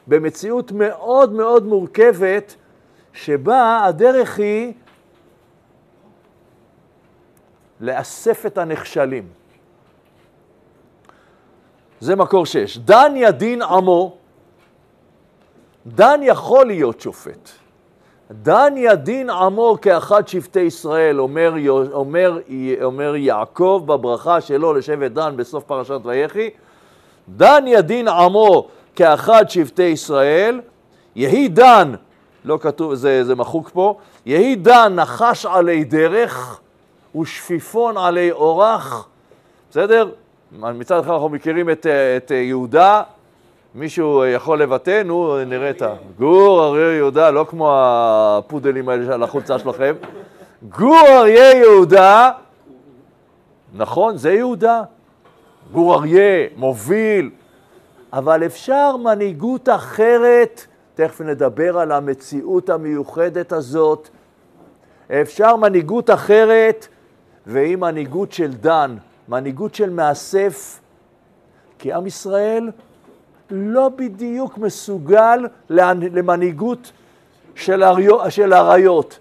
במציאות 0.07 0.73
מאוד 0.73 1.33
מאוד 1.33 1.67
מורכבת, 1.67 2.55
שבה 3.13 3.85
הדרך 3.85 4.39
היא 4.39 4.73
לאסף 7.81 8.47
את 8.47 8.59
הנכשלים. 8.59 9.29
זה 12.01 12.17
מקור 12.17 12.47
שש. 12.47 12.79
דן 12.79 13.13
ידין 13.17 13.63
עמו, 13.63 14.17
דן 15.87 16.21
יכול 16.23 16.67
להיות 16.67 17.01
שופט. 17.01 17.51
דן 18.31 18.75
ידין 18.77 19.31
עמו 19.31 19.77
כאחד 19.83 20.29
שבטי 20.29 20.61
ישראל, 20.61 21.21
אומר, 21.21 21.53
אומר, 21.93 22.39
אומר 22.83 23.17
יעקב 23.17 23.83
בברכה 23.87 24.41
שלו 24.41 24.75
לשבט 24.75 25.11
דן 25.11 25.37
בסוף 25.37 25.65
פרשת 25.65 26.01
ויחי. 26.05 26.51
דן 27.29 27.65
ידין 27.67 28.09
עמו 28.09 28.69
כאחד 28.97 29.45
שבטי 29.49 29.83
ישראל, 29.83 30.61
יהי 31.17 31.49
דן, 31.49 31.93
לא 32.45 32.59
כתוב, 32.63 32.95
זה, 32.95 33.25
זה 33.25 33.35
מחוק 33.35 33.71
פה, 33.73 33.99
יהי 34.27 34.57
דן 34.57 34.93
נחש 34.95 35.47
עלי 35.47 35.85
דרך 35.85 36.61
ושפיפון 37.21 37.97
עלי 37.97 38.33
אורח, 38.33 39.09
בסדר? 39.71 40.11
מצד 40.53 40.99
אחד 40.99 41.13
אנחנו 41.13 41.29
מכירים 41.29 41.71
את, 41.71 41.87
את 42.17 42.31
יהודה, 42.31 43.03
מישהו 43.75 44.25
יכול 44.25 44.63
לבטא, 44.63 45.03
נו 45.03 45.45
נראה 45.47 45.71
את 45.71 45.83
ה... 45.83 45.95
גור 46.19 46.65
אריה 46.67 46.97
יהודה, 46.97 47.31
לא 47.31 47.47
כמו 47.49 47.73
הפודלים 47.77 48.89
האלה 48.89 49.15
על 49.15 49.23
החולצה 49.23 49.59
שלכם. 49.59 49.95
גור 50.69 51.07
אריה 51.09 51.53
יהודה, 51.53 52.31
נכון, 53.75 54.17
זה 54.17 54.33
יהודה. 54.33 54.83
גור 55.73 55.95
אריה, 55.95 56.47
מוביל, 56.57 57.31
אבל 58.13 58.47
אפשר 58.47 58.97
מנהיגות 58.97 59.69
אחרת, 59.69 60.67
תכף 60.95 61.21
נדבר 61.21 61.79
על 61.79 61.93
המציאות 61.93 62.71
המיוחדת 62.71 63.53
הזאת, 63.53 64.09
אפשר 65.23 65.57
מנהיגות 65.57 66.11
אחרת, 66.11 66.89
והיא 67.47 67.77
מנהיגות 67.77 68.33
של 68.33 68.53
דן, 68.53 68.97
מנהיגות 69.29 69.75
של 69.75 69.91
מאסף, 69.91 70.81
כי 71.79 71.93
עם 71.93 72.07
ישראל 72.07 72.71
לא 73.51 73.91
בדיוק 73.97 74.59
מסוגל 74.59 75.47
למנהיגות 75.71 76.93
של, 77.55 77.85
אריו, 77.85 78.31
של 78.31 78.55
אריות. 78.55 79.19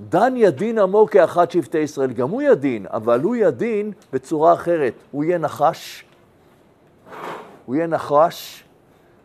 דן 0.00 0.36
ידין 0.36 0.78
עמו 0.78 1.06
כאחד 1.06 1.50
שבטי 1.50 1.78
ישראל, 1.78 2.12
גם 2.12 2.28
הוא 2.28 2.42
ידין, 2.42 2.86
אבל 2.92 3.20
הוא 3.20 3.36
ידין 3.36 3.92
בצורה 4.12 4.52
אחרת. 4.52 4.92
הוא 5.10 5.24
יהיה 5.24 5.38
נחש, 5.38 6.04
הוא 7.66 7.74
יהיה 7.74 7.86
נחש, 7.86 8.64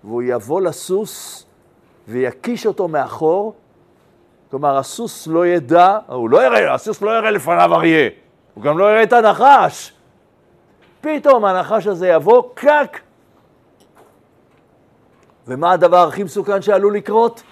והוא 0.03 0.23
יבוא 0.25 0.61
לסוס 0.61 1.45
ויקיש 2.07 2.65
אותו 2.65 2.87
מאחור. 2.87 3.53
כלומר, 4.51 4.77
הסוס 4.77 5.27
לא 5.27 5.47
ידע, 5.47 5.97
הוא 6.07 6.29
לא 6.29 6.45
יראה, 6.45 6.73
הסוס 6.73 7.01
לא 7.01 7.17
יראה 7.17 7.31
לפניו 7.31 7.75
אריה, 7.75 8.09
הוא 8.53 8.63
גם 8.63 8.77
לא 8.77 8.91
יראה 8.91 9.03
את 9.03 9.13
הנחש. 9.13 9.93
פתאום 11.01 11.45
הנחש 11.45 11.87
הזה 11.87 12.07
יבוא, 12.07 12.43
קק, 12.53 12.99
ומה 15.47 15.71
הדבר 15.71 16.07
הכי 16.07 16.23
מסוכן 16.23 16.61
שעלול 16.61 16.95
לקרות? 16.95 17.43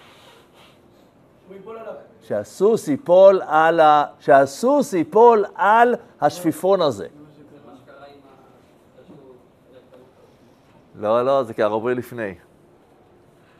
שהסוס 2.21 2.87
ייפול 2.87 3.41
על, 3.45 3.79
ה... 3.79 4.05
שהסוס 4.19 4.93
ייפול 4.93 5.45
על 5.55 5.95
השפיפון 6.21 6.81
הזה. 6.81 7.07
לא, 10.95 11.25
לא, 11.25 11.43
זה 11.43 11.53
קרה 11.53 11.65
הרבה 11.65 11.93
לפני. 11.93 12.35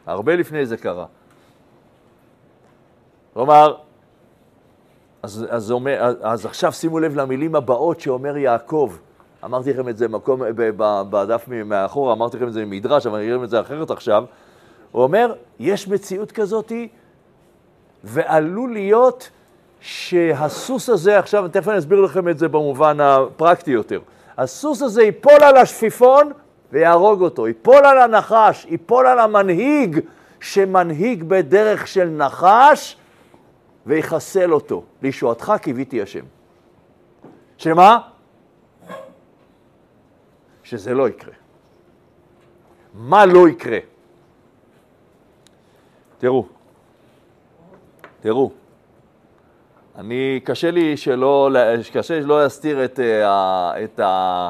הרבה 0.05 0.35
לפני 0.35 0.65
זה 0.65 0.77
קרה. 0.77 1.05
כלומר, 3.33 3.75
אז, 5.23 5.45
אז, 5.49 5.71
אומר, 5.71 6.15
אז 6.21 6.45
עכשיו 6.45 6.71
שימו 6.73 6.99
לב 6.99 7.15
למילים 7.15 7.55
הבאות 7.55 7.99
שאומר 7.99 8.37
יעקב. 8.37 8.93
אמרתי 9.45 9.73
לכם 9.73 9.89
את 9.89 9.97
זה 9.97 10.07
ב- 10.55 11.01
בדף 11.09 11.45
מאחורה, 11.65 12.13
אמרתי 12.13 12.37
לכם 12.37 12.47
את 12.47 12.53
זה 12.53 12.61
במדרש, 12.61 13.05
אבל 13.05 13.19
אני 13.19 13.31
לכם 13.31 13.43
את 13.43 13.49
זה 13.49 13.61
אחרת 13.61 13.91
עכשיו. 13.91 14.23
הוא 14.91 15.03
אומר, 15.03 15.33
יש 15.59 15.87
מציאות 15.87 16.31
כזאתי, 16.31 16.87
ועלול 18.03 18.73
להיות 18.73 19.29
שהסוס 19.79 20.89
הזה, 20.89 21.19
עכשיו 21.19 21.47
תכף 21.47 21.67
אני 21.67 21.77
אסביר 21.77 22.01
לכם 22.01 22.29
את 22.29 22.39
זה 22.39 22.47
במובן 22.47 22.99
הפרקטי 22.99 23.71
יותר. 23.71 23.99
הסוס 24.37 24.81
הזה 24.81 25.03
ייפול 25.03 25.43
על 25.43 25.57
השפיפון 25.57 26.31
ויהרוג 26.71 27.21
אותו, 27.21 27.47
ייפול 27.47 27.85
על 27.85 27.97
הנחש, 27.97 28.65
ייפול 28.69 29.07
על 29.07 29.19
המנהיג 29.19 29.99
שמנהיג 30.39 31.23
בדרך 31.23 31.87
של 31.87 32.09
נחש 32.09 32.97
ויחסל 33.85 34.53
אותו. 34.53 34.83
לישועתך 35.01 35.53
קיוויתי 35.61 36.01
השם. 36.01 36.23
שמה? 37.57 37.99
שזה 40.63 40.93
לא 40.93 41.09
יקרה. 41.09 41.33
מה 42.93 43.25
לא 43.25 43.49
יקרה? 43.49 43.79
תראו, 46.17 46.45
תראו, 48.21 48.51
אני, 49.95 50.39
קשה 50.43 50.71
לי 50.71 50.97
שלא, 50.97 51.49
קשה 51.93 52.15
לי 52.15 52.23
שלא 52.23 52.43
להסתיר 52.43 52.85
את, 52.85 52.99
אה, 52.99 53.83
את 53.83 53.99
ה... 53.99 54.49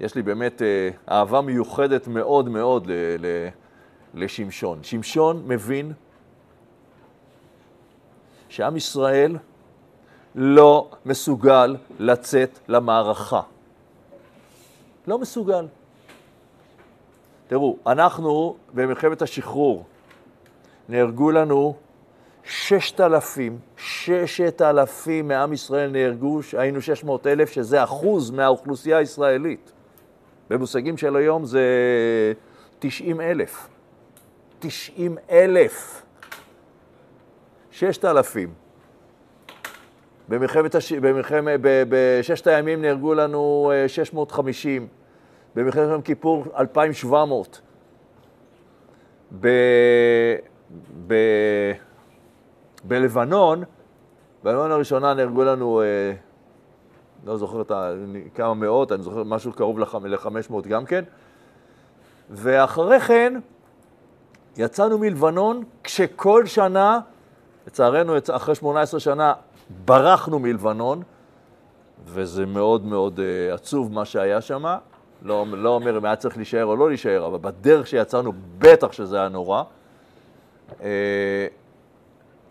יש 0.00 0.14
לי 0.14 0.22
באמת 0.22 0.62
אה, 0.62 0.90
אהבה 1.08 1.40
מיוחדת 1.40 2.08
מאוד 2.08 2.48
מאוד 2.48 2.90
לשמשון. 4.14 4.78
שמשון 4.82 5.42
מבין 5.46 5.92
שעם 8.48 8.76
ישראל 8.76 9.36
לא 10.34 10.90
מסוגל 11.06 11.76
לצאת 11.98 12.58
למערכה. 12.68 13.40
לא 15.06 15.18
מסוגל. 15.18 15.66
תראו, 17.46 17.76
אנחנו 17.86 18.56
במלחמת 18.74 19.22
השחרור, 19.22 19.84
נהרגו 20.88 21.30
לנו 21.30 21.74
ששת 22.44 23.00
אלפים, 23.00 23.58
ששת 23.76 24.62
אלפים 24.62 25.28
מעם 25.28 25.52
ישראל 25.52 25.90
נהרגו, 25.90 26.40
היינו 26.58 26.80
שש 26.80 27.04
מאות 27.04 27.26
אלף, 27.26 27.50
שזה 27.50 27.84
אחוז 27.84 28.30
מהאוכלוסייה 28.30 28.98
הישראלית. 28.98 29.72
במושגים 30.50 30.96
של 30.96 31.16
היום 31.16 31.44
זה 31.44 31.62
תשעים 32.78 33.20
אלף. 33.20 33.68
תשעים 34.58 35.18
אלף. 35.30 36.02
ששת 37.70 38.04
אלפים. 38.04 38.63
במלחמת, 40.28 40.74
הש... 40.74 40.92
במלחמת, 40.92 41.60
בששת 41.62 42.46
הימים 42.46 42.82
נהרגו 42.82 43.14
לנו 43.14 43.72
650, 43.86 44.82
אה, 44.82 44.86
במלחמת 45.54 45.88
יום 45.88 46.02
כיפור 46.02 46.44
2,700. 46.58 47.60
ב... 49.40 49.48
ב... 51.06 51.14
בלבנון, 52.84 53.62
בלבנון 54.42 54.70
הראשונה 54.70 55.14
נהרגו 55.14 55.44
לנו, 55.44 55.80
אה, 55.80 56.12
לא 57.24 57.36
זוכר 57.36 57.60
את 57.60 57.70
ה... 57.70 57.90
כמה 58.34 58.54
מאות, 58.54 58.92
אני 58.92 59.02
זוכר 59.02 59.24
משהו 59.24 59.52
קרוב 59.52 59.78
ל-500 59.78 60.68
גם 60.68 60.84
כן, 60.84 61.04
ואחרי 62.30 63.00
כן 63.00 63.40
יצאנו 64.56 64.98
מלבנון 64.98 65.62
כשכל 65.84 66.46
שנה, 66.46 67.00
לצערנו 67.66 68.14
אחרי 68.30 68.54
18 68.54 69.00
שנה 69.00 69.32
ברחנו 69.84 70.38
מלבנון, 70.38 71.02
וזה 72.06 72.46
מאוד 72.46 72.84
מאוד 72.84 73.18
uh, 73.18 73.54
עצוב 73.54 73.92
מה 73.92 74.04
שהיה 74.04 74.40
שם. 74.40 74.64
לא, 75.22 75.46
לא 75.52 75.68
אומר 75.68 75.98
אם 75.98 76.04
היה 76.04 76.16
צריך 76.16 76.36
להישאר 76.36 76.64
או 76.64 76.76
לא 76.76 76.88
להישאר, 76.88 77.26
אבל 77.26 77.38
בדרך 77.40 77.86
שיצאנו, 77.86 78.32
בטח 78.58 78.92
שזה 78.92 79.16
היה 79.16 79.28
נורא. 79.28 79.62
Uh, 80.70 80.82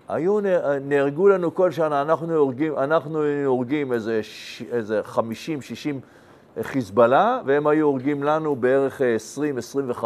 היו, 0.10 0.40
נהרגו 0.82 1.28
לנו 1.28 1.56
כל 1.56 1.72
שנה, 1.72 2.02
אנחנו 2.02 2.36
הורגים, 2.36 2.78
אנחנו 2.78 3.24
הורגים 3.46 3.94
איזה, 3.94 4.22
איזה 4.72 5.02
50-60 5.16 5.18
חיזבאללה, 6.62 7.42
והם 7.46 7.68
היו 7.68 7.86
הורגים 7.86 8.24
לנו 8.24 8.56
בערך 8.56 9.02
20-25 10.00 10.04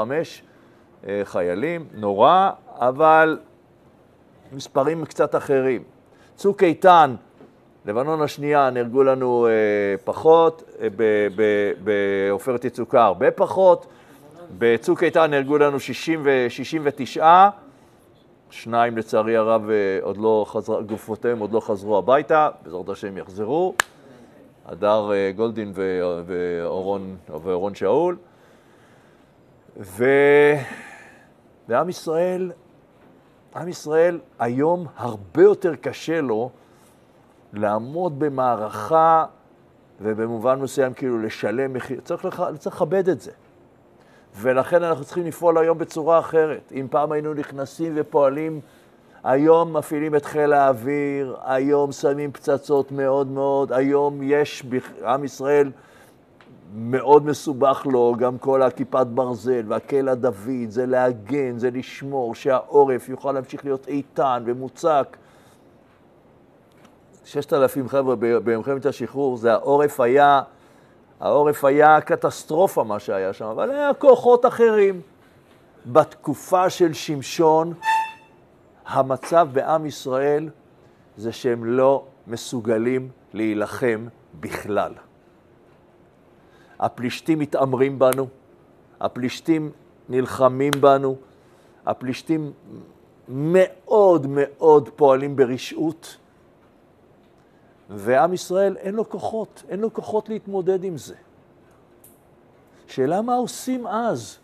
אה, 1.08 1.22
חיילים, 1.24 1.88
נורא, 1.94 2.50
אבל 2.68 3.40
מספרים 4.52 5.06
קצת 5.06 5.36
אחרים. 5.36 5.84
צוק 6.38 6.64
איתן, 6.64 7.16
לבנון 7.86 8.22
השנייה, 8.22 8.70
נהרגו 8.70 9.04
לנו 9.04 9.48
אה, 9.48 9.52
פחות, 10.04 10.64
אה, 10.82 10.88
בעופרת 11.84 12.66
יצוקה 12.66 13.06
הרבה 13.06 13.32
פחות, 13.32 13.88
בצוק 14.58 15.04
איתן 15.04 15.32
נהרגו 15.32 15.58
לנו 15.58 15.80
60 15.80 16.22
ו- 16.26 16.46
69, 16.50 17.50
שניים 18.50 18.98
לצערי 18.98 19.38
הרב 19.38 19.70
אה, 19.70 20.00
עוד 20.02 20.18
לא 20.18 20.46
חזר, 20.48 20.82
גופותיהם 20.82 21.40
עוד 21.40 21.52
לא 21.52 21.60
חזרו 21.60 21.98
הביתה, 21.98 22.50
בעזרת 22.64 22.90
השם 22.90 23.18
יחזרו, 23.18 23.74
הדר 24.66 25.12
אה, 25.12 25.32
גולדין 25.36 25.72
ואורון, 26.26 27.16
ואורון 27.44 27.76
שאול. 27.76 28.18
ו... 29.80 30.06
ועם 31.70 31.90
ישראל 31.90 32.52
עם 33.58 33.68
ישראל 33.68 34.20
היום 34.40 34.86
הרבה 34.98 35.44
יותר 35.44 35.76
קשה 35.76 36.22
לו 36.22 36.50
לעמוד 37.54 38.20
במערכה 38.20 39.26
ובמובן 40.02 40.60
מסוים 40.60 40.94
כאילו 40.94 41.20
לשלם 41.20 41.74
מחיר, 41.74 42.00
צריך, 42.04 42.26
לח... 42.26 42.42
צריך 42.58 42.76
לכבד 42.76 43.10
את 43.10 43.22
זה. 43.22 43.32
ולכן 44.36 44.84
אנחנו 44.84 45.06
צריכים 45.06 45.26
לפעול 45.26 45.58
היום 45.58 45.78
בצורה 45.78 46.20
אחרת. 46.20 46.72
אם 46.76 46.88
פעם 46.90 47.12
היינו 47.12 47.34
נכנסים 47.34 47.94
ופועלים, 47.96 48.60
היום 49.24 49.78
מפעילים 49.78 50.16
את 50.16 50.26
חיל 50.26 50.54
האוויר, 50.54 51.38
היום 51.44 51.92
שמים 51.92 52.32
פצצות 52.32 52.92
מאוד 52.92 53.28
מאוד, 53.28 53.74
היום 53.74 54.20
יש, 54.24 54.64
עם 55.06 55.24
ישראל 55.24 55.72
מאוד 56.74 57.26
מסובך 57.26 57.88
לו, 57.92 58.16
גם 58.20 58.38
כל 58.38 58.62
הכיפת 58.62 59.08
ברזל 59.08 59.64
והקלע 59.68 60.14
דוד, 60.14 60.70
זה 60.70 60.86
להגן, 60.86 61.58
זה 61.58 61.70
לשמור, 61.72 62.36
שהעורף 62.36 63.10
יוכל 63.10 63.32
להמשיך 63.32 63.66
להיות 63.66 63.88
איתן 63.88 64.44
ומוצק. 64.46 65.18
ששת 67.26 67.54
אלפים 67.54 67.90
חבר'ה 67.90 68.16
במלחמת 68.20 68.86
השחרור, 68.86 69.38
זה 69.38 69.54
העורף 69.54 70.00
היה, 70.00 70.42
העורף 71.20 71.66
היה 71.66 72.02
קטסטרופה 72.02 72.84
מה 72.84 73.00
שהיה 73.00 73.34
שם, 73.34 73.46
אבל 73.46 73.72
היה 73.72 73.94
כוחות 73.94 74.46
אחרים. 74.46 75.02
בתקופה 75.86 76.70
של 76.70 76.94
שמשון, 76.94 77.74
המצב 78.86 79.48
בעם 79.54 79.86
ישראל 79.86 80.50
זה 81.18 81.32
שהם 81.32 81.66
לא 81.66 82.06
מסוגלים 82.28 83.10
להילחם 83.34 84.08
בכלל. 84.40 84.94
הפלישתים 86.80 87.40
מתעמרים 87.40 88.00
בנו, 88.00 88.28
הפלישתים 89.00 89.72
נלחמים 90.10 90.72
בנו, 90.80 91.16
הפלישתים 91.86 92.52
מאוד 93.28 94.28
מאוד 94.30 94.90
פועלים 94.90 95.36
ברשעות, 95.36 96.18
ועם 97.90 98.34
ישראל 98.34 98.78
אין 98.78 98.96
לו 98.96 99.10
כוחות, 99.10 99.64
אין 99.70 99.80
לו 99.80 99.94
כוחות 99.94 100.30
להתמודד 100.30 100.84
עם 100.84 100.98
זה. 100.98 101.16
שאלה 102.88 103.22
מה 103.22 103.36
עושים 103.36 103.88
אז? 103.88 104.38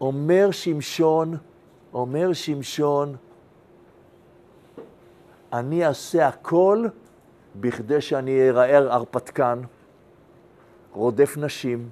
אומר 0.00 0.50
שמשון, 0.50 1.36
אומר 1.92 2.32
שמשון, 2.32 3.16
אני 5.52 5.86
אעשה 5.86 6.28
הכל 6.28 6.86
בכדי 7.56 8.00
שאני 8.00 8.48
אראה 8.48 8.78
הרפתקן. 8.94 9.60
רודף 10.92 11.36
נשים, 11.36 11.88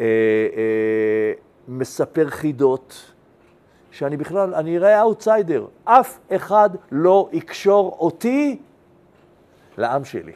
אה, 0.00 0.04
אה, 0.56 1.32
מספר 1.68 2.30
חידות, 2.30 3.12
שאני 3.90 4.16
בכלל, 4.16 4.54
אני 4.54 4.76
אראה 4.76 5.00
אאוטסיידר. 5.00 5.66
אף 5.84 6.18
אחד 6.32 6.70
לא 6.92 7.28
יקשור 7.32 7.96
אותי 8.00 8.58
לעם 9.78 10.04
שלי. 10.04 10.32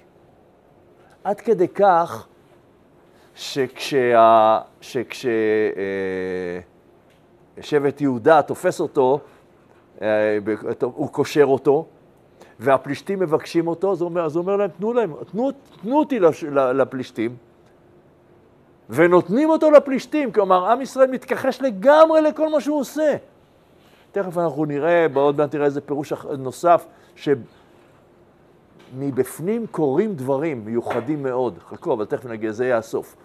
עד 1.25 1.41
כדי 1.41 1.69
כך 1.69 2.27
שכשה, 3.35 4.61
שכש, 4.81 5.27
אה, 5.27 6.61
יהודה 8.01 8.43
תופס 8.43 8.81
אותו, 8.81 9.21
הוא 10.81 11.09
קושר 11.09 11.45
אותו, 11.45 11.87
והפלישתים 12.61 13.19
מבקשים 13.19 13.67
אותו, 13.67 13.93
אז 13.93 14.01
הוא 14.01 14.11
אומר, 14.35 14.57
להם, 14.57 14.71
תנו 14.71 14.93
להם, 14.93 15.15
תנו, 15.31 15.51
תנו 15.83 15.99
אותי 15.99 16.21
לפלישתים, 16.75 17.37
ונותנים 18.91 19.51
אותו 19.51 19.71
לפלישתים, 19.71 20.33
כלומר, 20.33 20.71
עם 20.71 20.81
ישראל 20.81 21.11
מתכחש 21.11 21.63
לגמרי 21.63 22.21
לכל 22.21 22.49
מה 22.49 22.61
שהוא 22.61 22.81
עושה. 22.81 23.17
תכף 24.13 24.39
אנחנו 24.39 24.65
נראה, 24.65 25.09
בעוד 25.09 25.39
מעט 25.39 25.55
נראה 25.55 25.67
איזה 25.67 25.81
פירוש 25.81 26.13
נוסף, 26.39 26.87
שמבפנים 28.95 29.67
קורים 29.67 30.15
דברים 30.15 30.65
מיוחדים 30.65 31.23
מאוד. 31.23 31.59
חכו, 31.59 31.93
אבל 31.93 32.05
תכף 32.05 32.27
נגיע, 32.27 32.53
זה 32.53 32.65
יהיה 32.65 32.79
הסוף. 32.79 33.17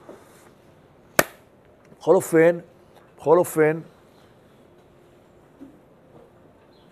בכל 1.99 2.15
אופן, 2.15 2.57
בכל 3.17 3.37
אופן, 3.37 3.79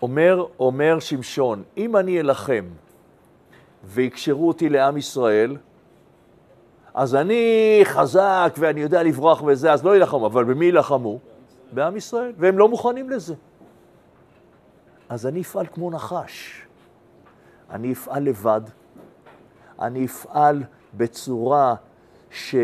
אומר, 0.03 0.45
אומר 0.59 0.99
שמשון, 0.99 1.63
אם 1.77 1.97
אני 1.97 2.19
אלחם 2.19 2.65
ויקשרו 3.83 4.47
אותי 4.47 4.69
לעם 4.69 4.97
ישראל, 4.97 5.57
אז 6.93 7.15
אני 7.15 7.79
חזק 7.83 8.55
ואני 8.57 8.81
יודע 8.81 9.03
לברוח 9.03 9.43
וזה, 9.43 9.73
אז 9.73 9.85
לא 9.85 9.93
יילחמו, 9.93 10.25
אבל 10.25 10.43
במי 10.43 10.65
יילחמו? 10.65 11.19
בעם 11.71 11.97
ישראל, 11.97 12.33
והם 12.37 12.57
לא 12.57 12.69
מוכנים 12.69 13.09
לזה. 13.09 13.35
אז 15.09 15.27
אני 15.27 15.41
אפעל 15.41 15.65
כמו 15.65 15.91
נחש. 15.91 16.65
אני 17.69 17.93
אפעל 17.93 18.23
לבד, 18.23 18.61
אני 19.79 20.05
אפעל 20.05 20.63
בצורה 20.93 21.75
ש... 22.31 22.55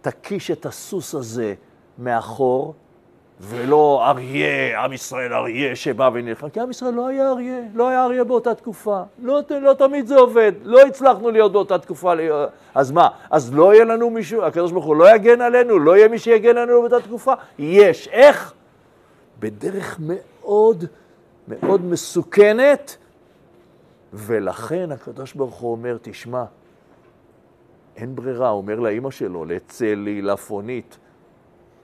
תקיש 0.00 0.50
את 0.50 0.66
הסוס 0.66 1.14
הזה 1.14 1.54
מאחור, 1.98 2.74
ולא 3.40 4.02
אריה, 4.10 4.84
עם 4.84 4.92
ישראל 4.92 5.32
אריה 5.32 5.76
שבא 5.76 6.10
ונלחם, 6.14 6.48
כי 6.48 6.60
עם 6.60 6.70
ישראל 6.70 6.94
לא 6.94 7.06
היה 7.06 7.30
אריה, 7.30 7.60
לא 7.74 7.88
היה 7.88 8.04
אריה 8.04 8.24
באותה 8.24 8.54
תקופה. 8.54 9.02
לא, 9.22 9.40
לא 9.60 9.74
תמיד 9.74 10.06
זה 10.06 10.16
עובד, 10.16 10.52
לא 10.62 10.80
הצלחנו 10.80 11.30
להיות 11.30 11.52
באותה 11.52 11.78
תקופה. 11.78 12.12
אז 12.74 12.90
מה, 12.90 13.08
אז 13.30 13.54
לא 13.54 13.74
יהיה 13.74 13.84
לנו 13.84 14.10
מישהו, 14.10 14.42
הקדוש 14.42 14.72
ברוך 14.72 14.84
הוא 14.84 14.96
לא 14.96 15.14
יגן 15.14 15.40
עלינו, 15.40 15.78
לא 15.78 15.96
יהיה 15.96 16.08
מי 16.08 16.18
שיגן 16.18 16.56
עלינו 16.56 16.80
באותה 16.80 17.00
תקופה? 17.00 17.32
יש. 17.58 18.08
איך? 18.08 18.52
בדרך 19.40 20.00
מאוד 20.00 20.84
מאוד 21.48 21.84
מסוכנת, 21.84 22.96
ולכן 24.12 24.92
הקדוש 24.92 25.34
ברוך 25.34 25.54
הוא 25.54 25.72
אומר, 25.72 25.96
תשמע, 26.02 26.44
אין 27.96 28.14
ברירה, 28.14 28.50
אומר 28.50 28.80
לאימא 28.80 29.10
שלו, 29.10 29.44
לצלי, 29.44 30.22
לפונית, 30.22 30.98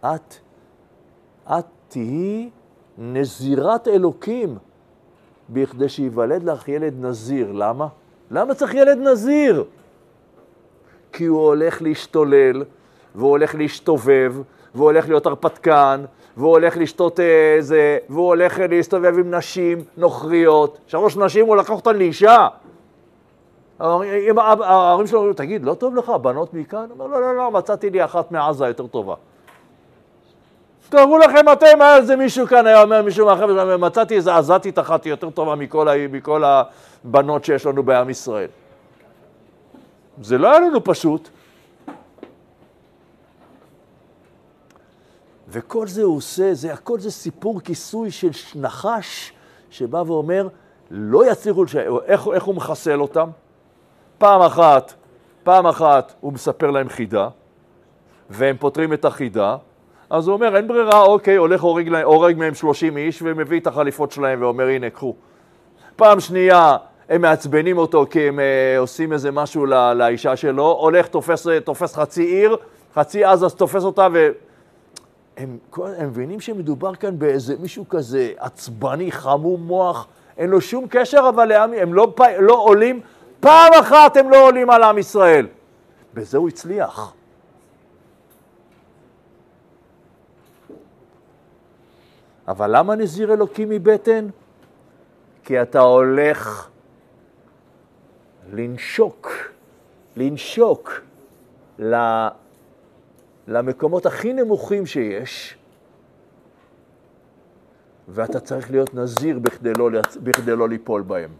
את, 0.00 0.34
את 1.46 1.64
תהיי 1.88 2.50
נזירת 2.98 3.88
אלוקים 3.88 4.58
בכדי 5.50 5.88
שייוולד 5.88 6.42
לך 6.42 6.68
ילד 6.68 6.94
נזיר. 7.00 7.52
למה? 7.52 7.86
למה 8.30 8.54
צריך 8.54 8.74
ילד 8.74 8.98
נזיר? 8.98 9.64
כי 11.12 11.24
הוא 11.24 11.46
הולך 11.46 11.82
להשתולל, 11.82 12.64
והוא 13.14 13.30
הולך 13.30 13.54
להשתובב, 13.54 14.34
והוא 14.74 14.84
הולך 14.84 15.08
להיות 15.08 15.26
הרפתקן, 15.26 16.04
והוא 16.36 16.50
הולך 16.50 16.76
לשתות 16.76 17.20
איזה, 17.20 17.98
והוא 18.08 18.26
הולך 18.26 18.58
להסתובב 18.58 19.18
עם 19.18 19.34
נשים 19.34 19.78
נוכריות. 19.96 20.78
שלוש 20.86 21.16
נשים, 21.16 21.46
הוא 21.46 21.56
לקח 21.56 21.70
אותן 21.70 21.96
לאישה. 21.96 22.48
ההורים 23.80 25.06
שלו 25.06 25.18
אומרים, 25.18 25.34
תגיד, 25.34 25.64
לא 25.64 25.74
טוב 25.74 25.96
לך, 25.96 26.08
בנות 26.08 26.54
מכאן? 26.54 26.86
הוא 26.90 27.04
אומר, 27.04 27.06
לא, 27.06 27.20
לא, 27.20 27.36
לא, 27.36 27.50
מצאתי 27.50 27.90
לי 27.90 28.04
אחת 28.04 28.32
מעזה 28.32 28.66
יותר 28.66 28.86
טובה. 28.86 29.14
תארו 30.96 31.18
לכם 31.18 31.52
אתם, 31.52 31.80
היה 31.80 31.96
איזה 31.96 32.16
מישהו 32.16 32.46
כאן, 32.46 32.66
היה 32.66 32.82
אומר 32.82 33.02
מישהו 33.02 33.26
מהחבר'ה, 33.26 33.76
מצאתי 33.76 34.16
איזה 34.16 34.36
עזתית 34.36 34.78
אחת 34.78 35.06
יותר 35.06 35.30
טובה 35.30 35.54
מכל, 35.54 35.88
מכל 36.10 36.42
הבנות 36.44 37.44
שיש 37.44 37.66
לנו 37.66 37.82
בעם 37.82 38.10
ישראל. 38.10 38.48
זה 40.22 40.38
לא 40.38 40.50
היה 40.50 40.60
לנו 40.60 40.84
פשוט. 40.84 41.28
וכל 45.48 45.86
זה 45.86 46.02
הוא 46.02 46.16
עושה, 46.16 46.54
זה, 46.54 46.72
הכל 46.72 47.00
זה 47.00 47.10
סיפור 47.10 47.60
כיסוי 47.60 48.10
של 48.10 48.30
נחש 48.54 49.32
שבא 49.70 50.02
ואומר, 50.06 50.48
לא 50.90 51.30
יצליחו, 51.30 51.64
לש... 51.64 51.76
איך, 51.76 52.28
איך 52.34 52.44
הוא 52.44 52.54
מחסל 52.54 53.00
אותם? 53.00 53.30
פעם 54.18 54.42
אחת, 54.42 54.94
פעם 55.42 55.66
אחת 55.66 56.14
הוא 56.20 56.32
מספר 56.32 56.70
להם 56.70 56.88
חידה, 56.88 57.28
והם 58.30 58.56
פותרים 58.56 58.92
את 58.92 59.04
החידה, 59.04 59.56
אז 60.10 60.28
הוא 60.28 60.34
אומר, 60.34 60.56
אין 60.56 60.68
ברירה, 60.68 61.02
אוקיי, 61.02 61.36
הולך 61.36 61.60
הורג, 61.60 61.94
הורג 61.94 62.38
מהם 62.38 62.54
30 62.54 62.96
איש 62.96 63.22
ומביא 63.22 63.60
את 63.60 63.66
החליפות 63.66 64.12
שלהם 64.12 64.42
ואומר, 64.42 64.66
הנה, 64.66 64.90
קחו. 64.90 65.14
פעם 65.96 66.20
שנייה, 66.20 66.76
הם 67.08 67.22
מעצבנים 67.22 67.78
אותו 67.78 68.06
כי 68.10 68.28
הם 68.28 68.40
אה, 68.40 68.78
עושים 68.78 69.12
איזה 69.12 69.30
משהו 69.30 69.66
לא, 69.66 69.92
לאישה 69.92 70.36
שלו, 70.36 70.78
הולך, 70.80 71.06
תופס, 71.06 71.46
תופס 71.64 71.94
חצי 71.94 72.22
עיר, 72.22 72.56
חצי 72.94 73.24
עזה 73.24 73.50
תופס 73.50 73.84
אותה 73.84 74.08
ו... 74.12 74.28
הם, 75.36 75.58
הם 75.76 76.08
מבינים 76.08 76.40
שמדובר 76.40 76.94
כאן 76.94 77.18
באיזה 77.18 77.54
מישהו 77.60 77.88
כזה 77.88 78.32
עצבני, 78.38 79.12
חמום 79.12 79.62
מוח, 79.62 80.06
אין 80.38 80.50
לו 80.50 80.60
שום 80.60 80.86
קשר 80.90 81.28
אבל 81.28 81.44
לעם, 81.44 81.72
הם 81.72 81.94
לא, 81.94 82.14
לא 82.38 82.54
עולים, 82.54 83.00
פעם 83.40 83.72
אחת 83.80 84.16
הם 84.16 84.30
לא 84.30 84.46
עולים 84.46 84.70
על 84.70 84.82
עם 84.82 84.98
ישראל. 84.98 85.46
בזה 86.14 86.38
הוא 86.38 86.48
הצליח. 86.48 87.12
אבל 92.48 92.76
למה 92.78 92.94
נזיר 92.94 93.32
אלוקים 93.32 93.68
מבטן? 93.68 94.26
כי 95.44 95.62
אתה 95.62 95.80
הולך 95.80 96.68
לנשוק, 98.52 99.30
לנשוק 100.16 101.00
למקומות 103.48 104.06
הכי 104.06 104.32
נמוכים 104.32 104.86
שיש, 104.86 105.56
ואתה 108.08 108.40
צריך 108.40 108.70
להיות 108.70 108.94
נזיר 108.94 109.38
בכדי 109.38 109.72
לא, 109.78 109.90
בכדי 110.22 110.56
לא 110.56 110.68
ליפול 110.68 111.02
בהם. 111.02 111.30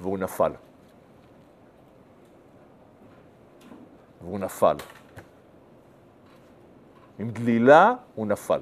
והוא 0.00 0.18
נפל. 0.18 0.52
והוא 4.22 4.38
נפל. 4.38 4.76
עם 7.18 7.30
דלילה 7.30 7.94
הוא 8.14 8.26
נפל. 8.26 8.60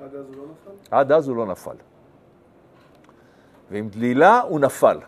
עד 0.00 0.14
אז 0.14 0.26
הוא 0.28 0.36
לא 0.36 0.42
נפל? 0.44 0.70
עד 0.90 1.12
אז 1.12 1.28
הוא 1.28 1.36
לא 1.36 1.46
נפל. 1.46 1.76
ועם 3.70 3.88
דלילה 3.88 4.40
הוא 4.40 4.60
נפל. 4.60 4.98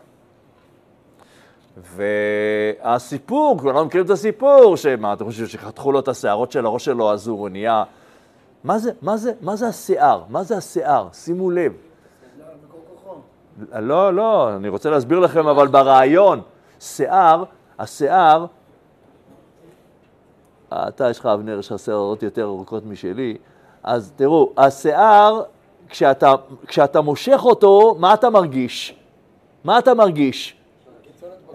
והסיפור, 1.77 3.57
כולנו 3.59 3.85
מכירים 3.85 4.05
את 4.05 4.11
הסיפור, 4.11 4.77
שמה, 4.77 5.13
אתם 5.13 5.25
חושבים 5.25 5.47
שחתכו 5.47 5.91
לו 5.91 5.99
את 5.99 6.07
השערות 6.07 6.51
של 6.51 6.65
הראש 6.65 6.85
שלו, 6.85 7.11
אז 7.11 7.27
הוא 7.27 7.49
נהיה... 7.49 7.83
מה 8.63 8.77
זה, 8.77 8.91
מה 9.01 9.17
זה, 9.17 9.33
מה 9.41 9.55
זה 9.55 9.67
השיער? 9.67 10.23
מה 10.29 10.43
זה 10.43 10.57
השיער? 10.57 11.07
שימו 11.13 11.51
לב. 11.51 11.73
לא, 13.79 14.13
לא, 14.13 14.55
אני 14.55 14.69
רוצה 14.69 14.89
להסביר 14.89 15.19
לכם, 15.19 15.47
אבל 15.47 15.67
ברעיון, 15.67 16.41
שיער, 16.79 17.43
השיער, 17.79 18.45
אתה, 20.73 21.09
יש 21.09 21.19
לך 21.19 21.25
אבנר, 21.25 21.59
יש 21.59 21.71
לך 21.71 21.79
שערות 21.79 22.23
יותר 22.23 22.43
ארוכות 22.43 22.85
משלי, 22.85 23.37
אז 23.83 24.13
תראו, 24.15 24.49
השיער, 24.57 25.41
כשאתה, 25.89 26.33
כשאתה 26.67 27.01
מושך 27.01 27.39
אותו, 27.43 27.95
מה 27.99 28.13
אתה 28.13 28.29
מרגיש? 28.29 28.95
מה 29.63 29.79
אתה 29.79 29.93
מרגיש? 29.93 30.55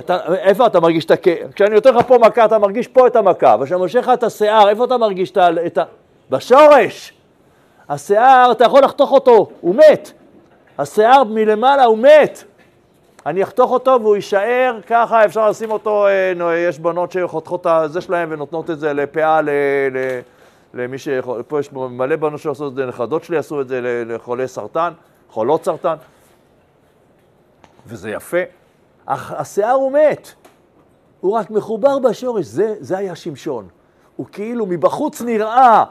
אתה, 0.00 0.34
איפה 0.34 0.66
אתה 0.66 0.80
מרגיש 0.80 1.04
את 1.04 1.10
הכאב? 1.10 1.52
כשאני 1.52 1.74
נותן 1.74 1.94
לך 1.94 2.06
פה 2.06 2.18
מכה, 2.18 2.44
אתה 2.44 2.58
מרגיש 2.58 2.88
פה 2.88 3.06
את 3.06 3.16
המכה, 3.16 3.56
וכשאני 3.60 3.80
מושך 3.80 3.98
לך 3.98 4.08
את 4.14 4.22
השיער, 4.22 4.68
איפה 4.68 4.84
אתה 4.84 4.96
מרגיש 4.96 5.30
את 5.30 5.36
ה... 5.36 5.48
את 5.66 5.78
ה... 5.78 5.84
בשורש! 6.30 7.12
השיער, 7.88 8.52
אתה 8.52 8.64
יכול 8.64 8.82
לחתוך 8.84 9.12
אותו, 9.12 9.48
הוא 9.60 9.74
מת. 9.74 10.12
השיער 10.78 11.24
מלמעלה 11.24 11.84
הוא 11.84 11.98
מת. 11.98 12.44
אני 13.26 13.42
אחתוך 13.42 13.70
אותו 13.70 13.98
והוא 14.02 14.16
יישאר 14.16 14.80
ככה, 14.86 15.24
אפשר 15.24 15.50
לשים 15.50 15.70
אותו, 15.70 16.06
אה, 16.06 16.56
יש 16.56 16.78
בנות 16.78 17.12
שחותכות 17.12 17.66
את 17.66 17.92
זה 17.92 18.00
שלהם 18.00 18.28
ונותנות 18.32 18.70
את 18.70 18.78
זה 18.80 18.92
לפאה 18.92 19.42
ל, 19.42 19.50
ל, 19.92 20.20
למי 20.74 20.98
ש... 20.98 21.08
פה 21.48 21.60
יש 21.60 21.72
מלא 21.72 22.16
בנות 22.16 22.40
שעושות 22.40 22.72
את 22.72 22.76
זה, 22.76 22.86
נכדות 22.86 23.24
שלי 23.24 23.36
עשו 23.36 23.60
את 23.60 23.68
זה 23.68 23.80
לחולי 24.06 24.48
סרטן, 24.48 24.92
חולות 25.30 25.64
סרטן, 25.64 25.94
וזה 27.86 28.10
יפה. 28.10 28.40
השיער 29.08 29.72
הוא 29.72 29.92
מת, 29.92 30.32
הוא 31.20 31.36
רק 31.36 31.50
מחובר 31.50 31.98
בשורש, 31.98 32.46
זה, 32.46 32.74
זה 32.80 32.98
היה 32.98 33.14
שמשון. 33.14 33.68
הוא 34.16 34.26
כאילו 34.32 34.66
מבחוץ 34.66 35.22
נראה 35.22 35.84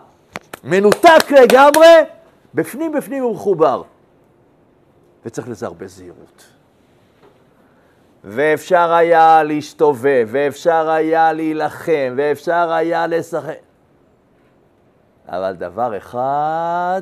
מנותק 0.64 1.32
לגמרי, 1.32 1.96
בפנים 2.54 2.92
בפנים 2.92 3.24
הוא 3.24 3.34
מחובר. 3.34 3.82
וצריך 5.26 5.50
לזה 5.50 5.66
הרבה 5.66 5.88
זהירות. 5.88 6.55
ואפשר 8.26 8.94
היה 8.94 9.44
להסתובב, 9.44 10.28
ואפשר 10.32 10.90
היה 10.90 11.34
להילחם, 11.34 12.14
ואפשר 12.18 12.72
היה 12.72 13.08
לשחק. 13.08 13.58
אבל 15.28 15.54
דבר 15.54 15.98
אחד 15.98 17.02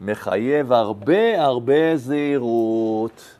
מחייב 0.00 0.72
הרבה 0.72 1.42
הרבה 1.42 1.96
זהירות. 1.96 3.36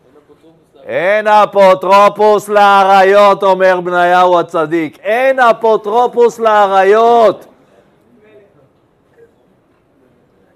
אין 0.82 1.26
אפוטרופוס 1.26 2.48
לאריות, 2.48 3.42
אומר 3.42 3.80
בניהו 3.80 4.40
הצדיק. 4.40 4.98
אין 4.98 5.38
אפוטרופוס 5.38 6.38
לאריות. 6.38 7.46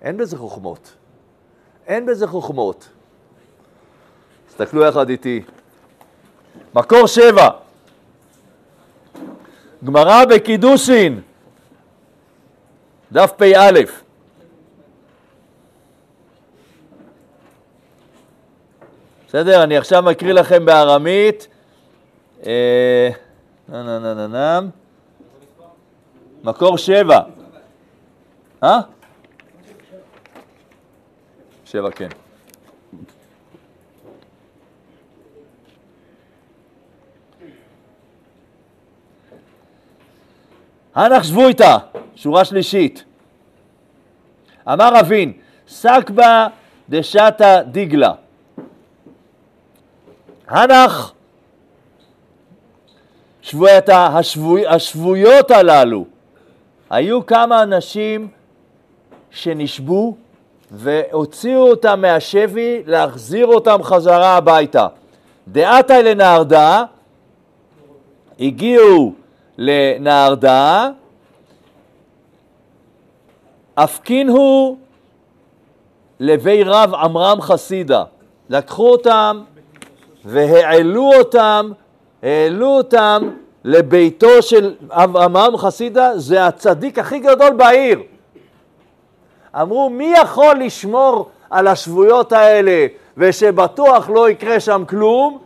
אין 0.03 0.17
בזה 0.17 0.37
חוכמות. 0.37 0.95
אין 1.87 2.07
בזה 2.07 2.27
חוכמות. 2.27 2.89
תסתכלו 4.49 4.83
יחד 4.83 5.09
איתי. 5.09 5.43
מקור 6.75 7.07
שבע, 7.07 7.49
גמרא 9.85 10.25
בקידושין, 10.25 11.21
דף 13.13 13.33
פ"א. 13.37 13.81
בסדר? 19.29 19.63
אני 19.63 19.77
עכשיו 19.77 20.03
מקריא 20.03 20.33
לכם 20.33 20.65
בארמית. 20.65 21.49
אה, 22.47 23.11
מקור 26.45 26.79
שבע. 26.79 27.21
אה? 28.63 28.81
שבע, 31.65 31.91
כן. 31.91 32.09
הנח 40.95 41.23
שבו 41.23 41.47
איתה, 41.49 41.77
שורה 42.17 42.45
שלישית. 42.45 43.05
אמר 44.69 45.01
אבין, 45.01 45.33
סקבא 45.69 46.47
דשתא 46.89 47.63
דיגלה. 47.63 48.13
הנח 50.49 51.13
שבוית, 53.43 53.89
השבוי, 53.89 54.67
השבויות 54.67 55.51
הללו, 55.51 56.05
היו 56.91 57.27
כמה 57.27 57.63
אנשים 57.63 58.29
שנשבו 59.31 60.17
והוציאו 60.71 61.71
אותם 61.71 62.01
מהשבי 62.01 62.83
להחזיר 62.87 63.47
אותם 63.47 63.83
חזרה 63.83 64.37
הביתה. 64.37 64.87
דעתה 65.49 66.03
לנהרדה, 66.03 66.85
הגיעו 68.41 69.15
לנהרדה, 69.59 70.89
הפקינו 73.77 74.77
לבי 76.21 76.63
רב 76.65 76.95
עמרם 76.95 77.41
חסידה. 77.41 78.05
לקחו 78.51 78.89
אותם 78.91 79.43
והעלו 80.25 81.11
אותם, 81.19 81.73
העלו 82.23 82.67
אותם 82.67 83.31
לביתו 83.65 84.43
של 84.43 84.75
עמרם 84.93 85.57
חסידה, 85.57 86.19
זה 86.19 86.47
הצדיק 86.47 86.99
הכי 86.99 87.19
גדול 87.19 87.53
בעיר. 87.53 88.01
אמרו, 89.61 89.91
מי 89.91 90.15
יכול 90.23 90.57
לשמור 90.59 91.29
על 91.51 91.67
השבויות 91.67 92.33
האלה 92.33 92.87
ושבטוח 93.17 94.11
לא 94.11 94.31
יקרה 94.31 94.61
שם 94.61 94.83
כלום? 94.89 95.44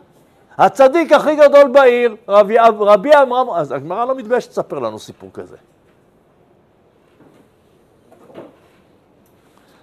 הצדיק 0.59 1.11
הכי 1.11 1.35
גדול 1.35 1.67
בעיר, 1.67 2.15
רבי, 2.27 2.55
רבי 2.79 3.13
עמרם, 3.13 3.49
אז 3.49 3.71
הגמרא 3.71 4.05
לא 4.05 4.15
מתביישת 4.15 4.49
לספר 4.49 4.79
לנו 4.79 4.99
סיפור 4.99 5.29
כזה. 5.33 5.57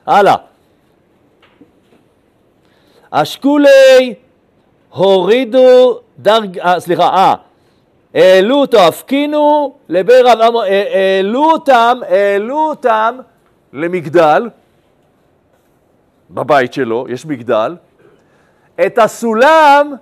הלאה. 0.07 0.35
אשכולי 3.11 4.15
הורידו 4.91 6.01
דרג... 6.19 6.59
אה, 6.59 6.81
סליחה, 6.81 7.09
אה, 7.09 7.35
העלו 8.15 8.57
אותו, 8.57 8.79
הפקינו 8.79 9.75
לבי 9.89 10.21
רב 10.21 10.41
עמר, 10.41 10.61
העלו 10.63 11.51
אותם, 11.51 11.99
העלו 12.09 12.69
אותם 12.69 13.19
למגדל, 13.73 14.49
בבית 16.31 16.73
שלו, 16.73 17.07
יש 17.09 17.27
מגדל, 17.27 17.77
את 18.87 18.99
הסולם 18.99 19.95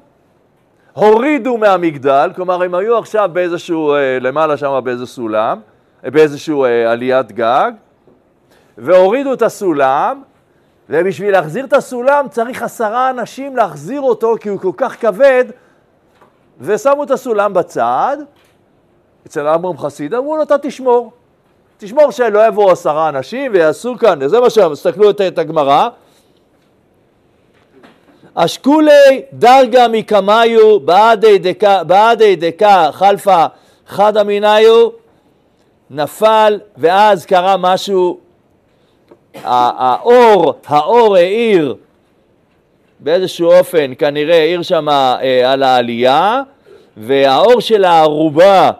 הורידו 0.94 1.57
מהמגדל, 1.57 2.30
כלומר 2.37 2.62
הם 2.62 2.74
היו 2.74 2.98
עכשיו 2.98 3.30
באיזשהו, 3.33 3.94
אה, 3.94 4.18
למעלה 4.20 4.57
שם 4.57 4.80
באיזה 4.85 5.07
סולם, 5.07 5.61
באיזשהו 6.02 6.64
אה, 6.64 6.92
עליית 6.92 7.33
גג, 7.33 7.72
והורידו 8.78 9.33
את 9.33 9.42
הסולם, 9.42 10.22
ובשביל 10.90 11.33
להחזיר 11.33 11.64
את 11.64 11.72
הסולם 11.72 12.26
צריך 12.30 12.62
עשרה 12.62 13.11
אנשים 13.11 13.57
להחזיר 13.57 14.00
אותו 14.00 14.35
כי 14.40 14.48
הוא 14.48 14.61
כל 14.61 14.70
כך 14.76 15.00
כבד, 15.00 15.44
ושמו 16.61 17.04
את 17.04 17.11
הסולם 17.11 17.52
בצד, 17.54 18.16
אצל 19.26 19.46
עמרם 19.46 19.78
חסיד, 19.78 20.14
אמרו 20.14 20.37
לו, 20.37 20.42
אתה 20.42 20.59
תשמור. 20.59 21.12
תשמור 21.78 22.11
שלא 22.11 22.46
יבואו 22.46 22.70
עשרה 22.70 23.09
אנשים 23.09 23.52
ויעשו 23.52 23.98
כאן, 23.98 24.28
זה 24.28 24.40
מה 24.40 24.50
שהם, 24.50 24.72
תסתכלו 24.72 25.11
את, 25.11 25.20
את 25.20 25.38
הגמרא. 25.38 25.88
אשכולי 28.35 29.23
דרגה 29.33 29.88
מקמיו 29.88 30.81
בעדי 31.87 32.37
דקה 32.37 32.88
חלפה 32.92 33.47
חד 33.87 34.16
אמיניו 34.16 34.88
נפל 35.90 36.61
ואז 36.77 37.27
קרה 37.27 37.57
משהו, 37.57 38.18
האור, 39.44 40.55
האור 40.66 41.16
האיר 41.16 41.77
באיזשהו 43.01 43.53
אופן, 43.53 43.92
כנראה 43.99 44.38
האיר 44.38 44.62
שם 44.62 44.88
אה, 44.88 45.53
על 45.53 45.62
העלייה 45.62 46.42
והאור 46.97 47.61
של 47.61 47.85
הערובה 47.85 48.70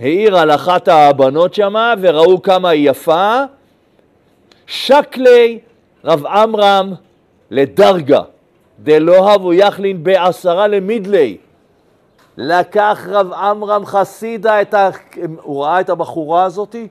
העיר 0.00 0.38
על 0.38 0.50
אחת 0.50 0.88
הבנות 0.88 1.54
שמה 1.54 1.94
וראו 2.00 2.42
כמה 2.42 2.68
היא 2.68 2.90
יפה. 2.90 3.42
שקלי 4.66 5.58
רב 6.04 6.26
עמרם 6.26 6.92
לדרגה, 7.50 8.20
דלא 8.82 9.32
הבו 9.32 9.52
יחלין 9.52 10.04
בעשרה 10.04 10.66
למידלי. 10.66 11.38
לקח 12.36 13.06
רב 13.08 13.32
עמרם 13.32 13.86
חסידה 13.86 14.62
את 14.62 14.74
ה... 14.74 14.90
הוא 15.42 15.64
ראה 15.64 15.80
את 15.80 15.90
הבחורה 15.90 16.44
הזאתי? 16.44 16.88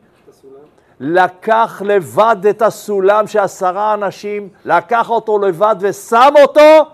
לקח 0.99 1.81
לבד 1.85 2.35
את 2.49 2.61
הסולם 2.61 3.27
שעשרה 3.27 3.93
אנשים, 3.93 4.49
לקח 4.65 5.09
אותו 5.09 5.39
לבד 5.39 5.75
ושם 5.79 6.33
אותו 6.41 6.85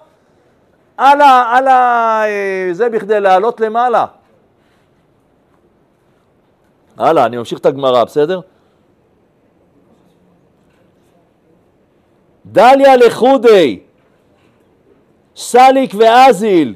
על 0.97 1.21
ה... 1.21 1.43
על 1.57 1.67
ה... 1.67 2.23
זה 2.71 2.89
בכדי 2.89 3.19
לעלות 3.19 3.59
למעלה. 3.59 4.05
הלאה, 6.97 7.25
אני 7.25 7.37
ממשיך 7.37 7.59
את 7.59 7.65
הגמרא, 7.65 8.03
בסדר? 8.03 8.39
דליה 12.45 12.95
לחודי, 12.95 13.79
סליק 15.37 15.93
ואזיל, 15.97 16.75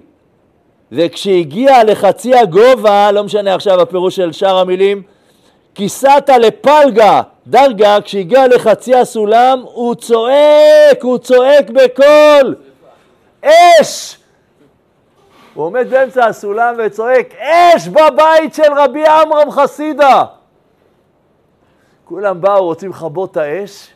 וכשהגיע 0.92 1.84
לחצי 1.84 2.36
הגובה, 2.36 3.12
לא 3.12 3.24
משנה 3.24 3.56
עכשיו 3.56 3.82
הפירוש 3.82 4.16
של 4.16 4.32
שאר 4.32 4.58
המילים, 4.58 5.04
כיסת 5.76 6.30
לפלגה, 6.40 7.22
דרגה, 7.48 8.02
כשהגיע 8.02 8.48
לחצי 8.48 8.96
הסולם, 8.96 9.64
הוא 9.74 9.96
צועק, 9.96 11.02
הוא 11.02 11.18
צועק 11.18 11.70
בקול, 11.70 12.56
אש! 13.42 14.18
הוא 15.54 15.66
עומד 15.66 15.90
באמצע 15.90 16.26
הסולם 16.26 16.76
וצועק, 16.78 17.34
אש 17.36 17.88
בבית 17.88 18.54
של 18.54 18.74
רבי 18.78 19.08
עמרם 19.08 19.52
חסידה! 19.52 20.26
כולם 22.06 22.42
באו, 22.42 22.66
רוצים 22.66 22.90
לכבות 22.90 23.32
את 23.32 23.38
האש. 23.38 23.88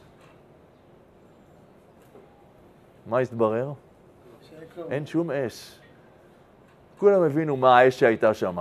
מה 3.07 3.19
הסתברר? 3.19 3.84
אין 4.91 5.05
שום 5.05 5.31
אש. 5.31 5.79
כולם 6.99 7.23
הבינו 7.23 7.57
מה 7.57 7.79
האש 7.79 7.99
שהייתה 7.99 8.33
שם. 8.33 8.57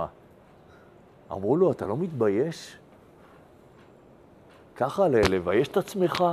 אמרו 1.31 1.57
לו, 1.57 1.71
אתה 1.71 1.85
לא 1.85 1.97
מתבייש? 1.97 2.77
ככה 4.75 5.07
לבייש 5.07 5.67
את 5.67 5.77
עצמך? 5.77 6.23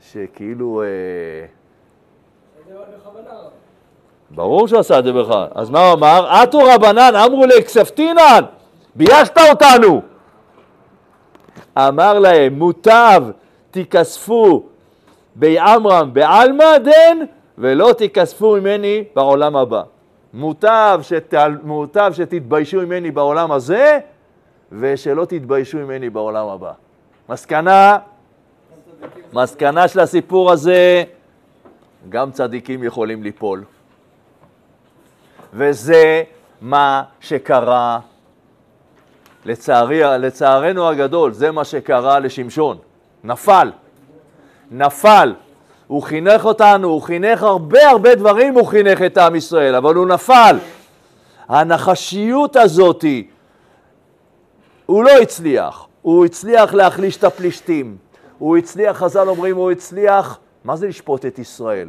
שכאילו... 0.00 0.82
אה... 0.82 1.46
ברור 4.30 4.68
שהוא 4.68 4.80
עשה 4.80 4.98
את 4.98 5.04
זה 5.04 5.12
בכלל. 5.12 5.46
אז 5.54 5.70
מה 5.70 5.80
הוא 5.80 5.94
אמר? 5.94 6.42
אטו 6.42 6.58
רבנן 6.58 7.12
אמרו 7.24 7.46
לכספתינן, 7.46 8.40
ביישת 8.94 9.38
אותנו. 9.50 10.02
אמר 11.78 12.18
להם, 12.18 12.54
מוטב 12.58 13.22
תיכספו 13.70 14.66
בעמרם 15.34 16.14
בעלמא 16.14 16.78
דן, 16.78 17.18
ולא 17.58 17.92
תיכספו 17.98 18.56
ממני 18.56 19.04
בעולם 19.14 19.56
הבא. 19.56 19.82
מוטב, 20.34 21.00
שת, 21.02 21.34
מוטב 21.62 22.12
שתתביישו 22.14 22.76
ממני 22.76 23.10
בעולם 23.10 23.52
הזה, 23.52 23.98
ושלא 24.72 25.24
תתביישו 25.24 25.78
ממני 25.78 26.10
בעולם 26.10 26.48
הבא. 26.48 26.72
מסקנה, 27.28 27.98
מסקנה 29.32 29.88
של 29.88 30.00
הסיפור 30.00 30.50
הזה, 30.52 31.04
גם 32.08 32.30
צדיקים 32.30 32.84
יכולים 32.84 33.22
ליפול. 33.22 33.64
וזה 35.54 36.22
מה 36.60 37.02
שקרה, 37.20 37.98
לצערי, 39.44 40.00
לצערנו 40.18 40.88
הגדול, 40.88 41.32
זה 41.32 41.50
מה 41.50 41.64
שקרה 41.64 42.18
לשמשון. 42.18 42.78
נפל. 43.24 43.70
נפל. 44.70 45.34
הוא 45.88 46.02
חינך 46.02 46.44
אותנו, 46.44 46.88
הוא 46.88 47.02
חינך 47.02 47.42
הרבה 47.42 47.90
הרבה 47.90 48.14
דברים, 48.14 48.54
הוא 48.54 48.66
חינך 48.66 49.02
את 49.02 49.18
עם 49.18 49.34
ישראל, 49.34 49.74
אבל 49.74 49.94
הוא 49.94 50.06
נפל. 50.06 50.58
הנחשיות 51.48 52.56
הזאתי, 52.56 53.26
הוא 54.86 55.04
לא 55.04 55.10
הצליח. 55.10 55.86
הוא 56.02 56.24
הצליח 56.24 56.74
להחליש 56.74 57.16
את 57.16 57.24
הפלישתים. 57.24 57.96
הוא 58.38 58.56
הצליח, 58.56 58.96
חז"ל 58.96 59.28
אומרים, 59.28 59.56
הוא 59.56 59.70
הצליח, 59.70 60.38
מה 60.64 60.76
זה 60.76 60.88
לשפוט 60.88 61.26
את 61.26 61.38
ישראל? 61.38 61.88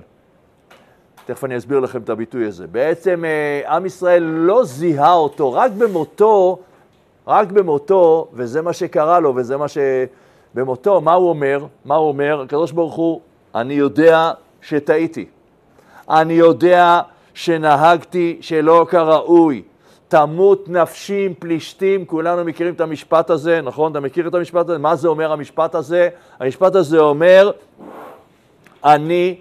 תכף 1.25 1.43
אני 1.43 1.57
אסביר 1.57 1.79
לכם 1.79 2.01
את 2.01 2.09
הביטוי 2.09 2.45
הזה. 2.45 2.67
בעצם 2.67 3.25
אה, 3.25 3.75
עם 3.75 3.85
ישראל 3.85 4.23
לא 4.23 4.63
זיהה 4.63 5.13
אותו, 5.13 5.53
רק 5.53 5.71
במותו, 5.71 6.59
רק 7.27 7.51
במותו, 7.51 8.27
וזה 8.33 8.61
מה 8.61 8.73
שקרה 8.73 9.19
לו, 9.19 9.35
וזה 9.35 9.57
מה 9.57 9.67
ש... 9.67 9.77
במותו, 10.53 11.01
מה 11.01 11.13
הוא 11.13 11.29
אומר? 11.29 11.65
מה 11.85 11.95
הוא 11.95 12.07
אומר? 12.07 12.41
הקדוש 12.41 12.71
ברוך 12.71 12.95
הוא, 12.95 13.21
אני 13.55 13.73
יודע 13.73 14.31
שטעיתי. 14.61 15.25
אני 16.09 16.33
יודע 16.33 17.01
שנהגתי 17.33 18.37
שלא 18.41 18.85
כראוי. 18.89 19.63
תמות 20.07 20.69
נפשי 20.69 21.25
עם 21.25 21.33
פלישתים, 21.39 22.05
כולנו 22.05 22.45
מכירים 22.45 22.73
את 22.73 22.81
המשפט 22.81 23.29
הזה, 23.29 23.61
נכון? 23.61 23.91
אתה 23.91 23.99
מכיר 23.99 24.27
את 24.27 24.33
המשפט 24.33 24.69
הזה? 24.69 24.77
מה 24.77 24.95
זה 24.95 25.07
אומר 25.07 25.31
המשפט 25.31 25.75
הזה? 25.75 26.09
המשפט 26.39 26.75
הזה 26.75 26.99
אומר, 26.99 27.51
אני, 28.85 29.39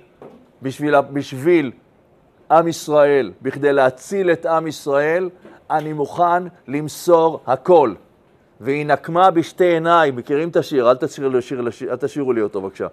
בשביל, 0.62 1.01
בשביל 1.01 1.73
עם 2.51 2.68
ישראל, 2.68 3.33
בכדי 3.42 3.73
להציל 3.73 4.31
את 4.31 4.47
עם 4.47 4.66
ישראל, 4.66 5.31
אני 5.71 5.92
מוכן 5.92 6.42
למסור 6.68 7.40
הכל. 7.47 7.92
והיא 8.61 8.87
נקמה 8.87 9.31
בשתי 9.31 9.64
עיניים, 9.64 10.16
מכירים 10.16 10.49
את 10.49 10.57
השיר? 10.57 10.90
אל 10.90 11.97
תשאירו 11.97 12.33
לי 12.33 12.40
אותו 12.40 12.61
בבקשה. 12.61 12.87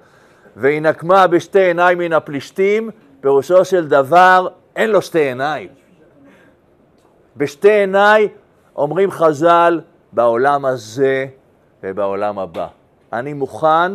והיא 0.56 0.82
נקמה 0.82 1.28
בשתי 1.28 1.60
עיניים 1.60 1.98
מן 1.98 2.14
הפלישתים, 2.14 2.90
פירושו 3.22 3.66
של 3.66 3.88
דבר, 3.88 4.48
אין 4.76 4.90
לו 4.92 5.02
שתי 5.02 5.20
עיניים. 5.20 5.70
בשתי 7.38 7.72
עיניי 7.72 8.28
אומרים 8.76 9.12
חז"ל, 9.12 9.82
בעולם 10.12 10.66
הזה 10.66 11.28
ובעולם 11.84 12.40
הבא. 12.40 12.68
אני 13.14 13.34
מוכן 13.34 13.92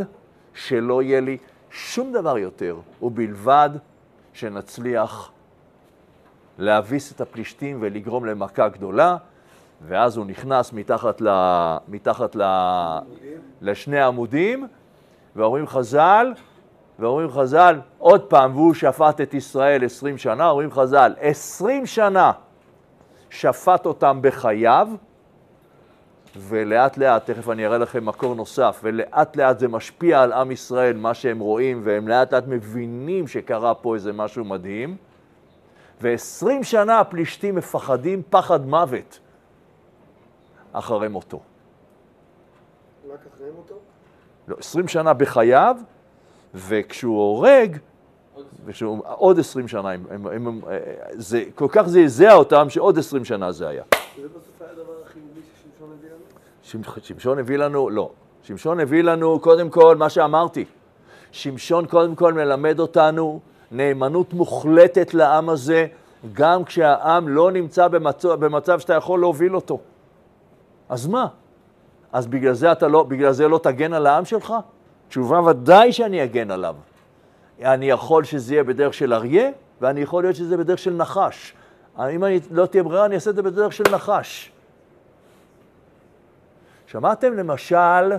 שלא 0.55 1.03
יהיה 1.03 1.21
לי 1.21 1.37
שום 1.71 2.13
דבר 2.13 2.39
יותר, 2.39 2.77
ובלבד 3.03 3.71
שנצליח 4.33 5.31
להביס 6.59 7.13
את 7.13 7.21
הפלישתים 7.21 7.79
ולגרום 7.81 8.25
למכה 8.25 8.69
גדולה, 8.69 9.17
ואז 9.89 10.17
הוא 10.17 10.27
נכנס 10.27 10.73
מתחת, 10.73 11.21
ל, 11.21 11.29
מתחת 11.89 12.37
ל, 12.37 12.43
לשני 13.61 14.01
עמודים, 14.01 14.67
ואומרים 15.37 15.67
חז"ל, 15.67 16.33
ואומרים 17.01 17.31
חז"ל, 17.31 17.81
עוד 17.99 18.23
פעם, 18.23 18.57
והוא 18.57 18.75
שפט 18.75 19.21
את 19.21 19.35
ישראל 19.35 19.85
עשרים 19.85 20.19
שנה, 20.19 20.51
אומרים 20.51 20.71
חז"ל, 20.71 21.15
עשרים 21.21 21.87
שנה 21.87 22.33
שפט 23.31 23.87
אותם 23.87 24.19
בחייו, 24.23 24.89
ולאט 26.37 26.99
לאט, 26.99 27.31
תכף 27.31 27.49
אני 27.49 27.67
אראה 27.67 27.79
לכם 27.79 28.07
מקור 28.07 28.35
נוסף, 28.35 28.81
ולאט 28.83 29.37
לאט 29.37 29.59
זה 29.59 29.69
משפיע 29.69 30.23
על 30.23 30.33
עם 30.33 30.51
ישראל, 30.51 30.97
מה 30.97 31.15
שהם 31.15 31.39
רואים, 31.39 31.81
והם 31.85 32.09
לאט 32.09 32.35
לאט 32.35 32.45
מבינים 32.47 33.29
שקרה 33.29 33.75
פה 33.75 33.95
איזה 33.95 34.13
משהו 34.13 34.45
מדהים. 34.45 34.97
ועשרים 36.01 36.65
שנה 36.65 37.01
הפלישתים 37.01 37.55
מפחדים 37.55 38.23
פחד 38.31 38.67
מוות 38.67 39.19
אחרי 40.73 41.09
מותו. 41.09 41.41
רק 43.13 43.19
אחרי 43.35 43.51
מותו? 43.57 43.75
לא, 44.49 44.57
עשרים 44.59 44.89
שנה 44.89 45.13
בחייו, 45.13 45.77
וכשהוא 46.55 47.17
הורג, 47.19 47.77
ושהוא, 48.65 48.99
עוד 49.05 49.39
עשרים 49.39 49.69
שנה, 49.69 49.91
הם, 49.91 50.05
הם, 50.11 50.27
הם, 50.27 50.61
זה 51.13 51.45
כל 51.55 51.67
כך 51.71 51.83
זעזע 51.89 52.35
אותם 52.35 52.71
שעוד 52.71 52.99
עשרים 52.99 53.25
שנה 53.25 53.53
זה 53.53 53.69
היה. 53.69 53.83
זה 54.23 54.29
בסוף 54.29 54.63
היה 54.63 54.71
הדבר 54.71 54.93
החיובי 55.07 55.41
ששמשון 55.63 55.91
הביא 55.99 56.11
לנו? 56.11 56.23
שמש- 56.63 57.09
שמשון 57.09 57.39
הביא 57.39 57.57
לנו, 57.57 57.91
לא. 57.91 58.11
שמשון 58.43 58.81
הביא 58.81 59.03
לנו 59.03 59.41
קודם 59.41 59.71
כל 59.71 59.97
מה 59.97 60.09
שאמרתי. 60.09 60.65
שמשון 61.33 61.87
קודם 61.87 62.15
כל 62.15 62.33
מלמד 62.33 62.81
אותנו 62.81 63.41
נאמנות 63.71 64.33
מוחלטת 64.33 65.15
לעם 65.15 65.49
הזה, 65.49 65.87
גם 66.33 66.65
כשהעם 66.65 67.29
לא 67.29 67.51
נמצא 67.51 67.89
במצב, 67.89 68.45
במצב 68.45 68.81
שאתה 68.81 68.95
יכול 68.95 69.21
להוביל 69.21 69.57
אותו. 69.57 69.79
אז 70.89 71.07
מה? 71.07 71.27
אז 72.13 72.27
בגלל 72.27 72.53
זה, 72.55 72.73
אתה 72.73 72.89
לא, 72.89 73.03
בגלל 73.03 73.33
זה 73.33 73.49
לא 73.49 73.61
תגן 73.63 73.93
על 73.93 74.07
העם 74.07 74.25
שלך? 74.25 74.55
תשובה 75.11 75.41
ודאי 75.41 75.93
שאני 75.93 76.25
אגן 76.25 76.51
עליו. 76.51 76.77
אני 77.63 77.91
יכול 77.91 78.25
שזה 78.25 78.55
יהיה 78.55 78.65
בדרך 78.65 78.95
של 78.95 79.15
אריה, 79.15 79.51
ואני 79.81 80.01
יכול 80.01 80.23
להיות 80.23 80.37
שזה 80.37 80.57
בדרך 80.57 80.79
של 80.79 80.95
נחש. 80.95 81.55
אם 81.99 82.25
אני 82.25 82.41
לא 82.51 82.67
תהיה 82.67 82.83
ברירה, 82.83 83.05
אני 83.05 83.15
אעשה 83.15 83.31
את 83.31 83.37
זה 83.37 83.43
בדרך 83.43 83.73
של 83.73 83.85
נחש. 83.93 84.53
שמעתם 86.87 87.35
למשל, 87.35 88.13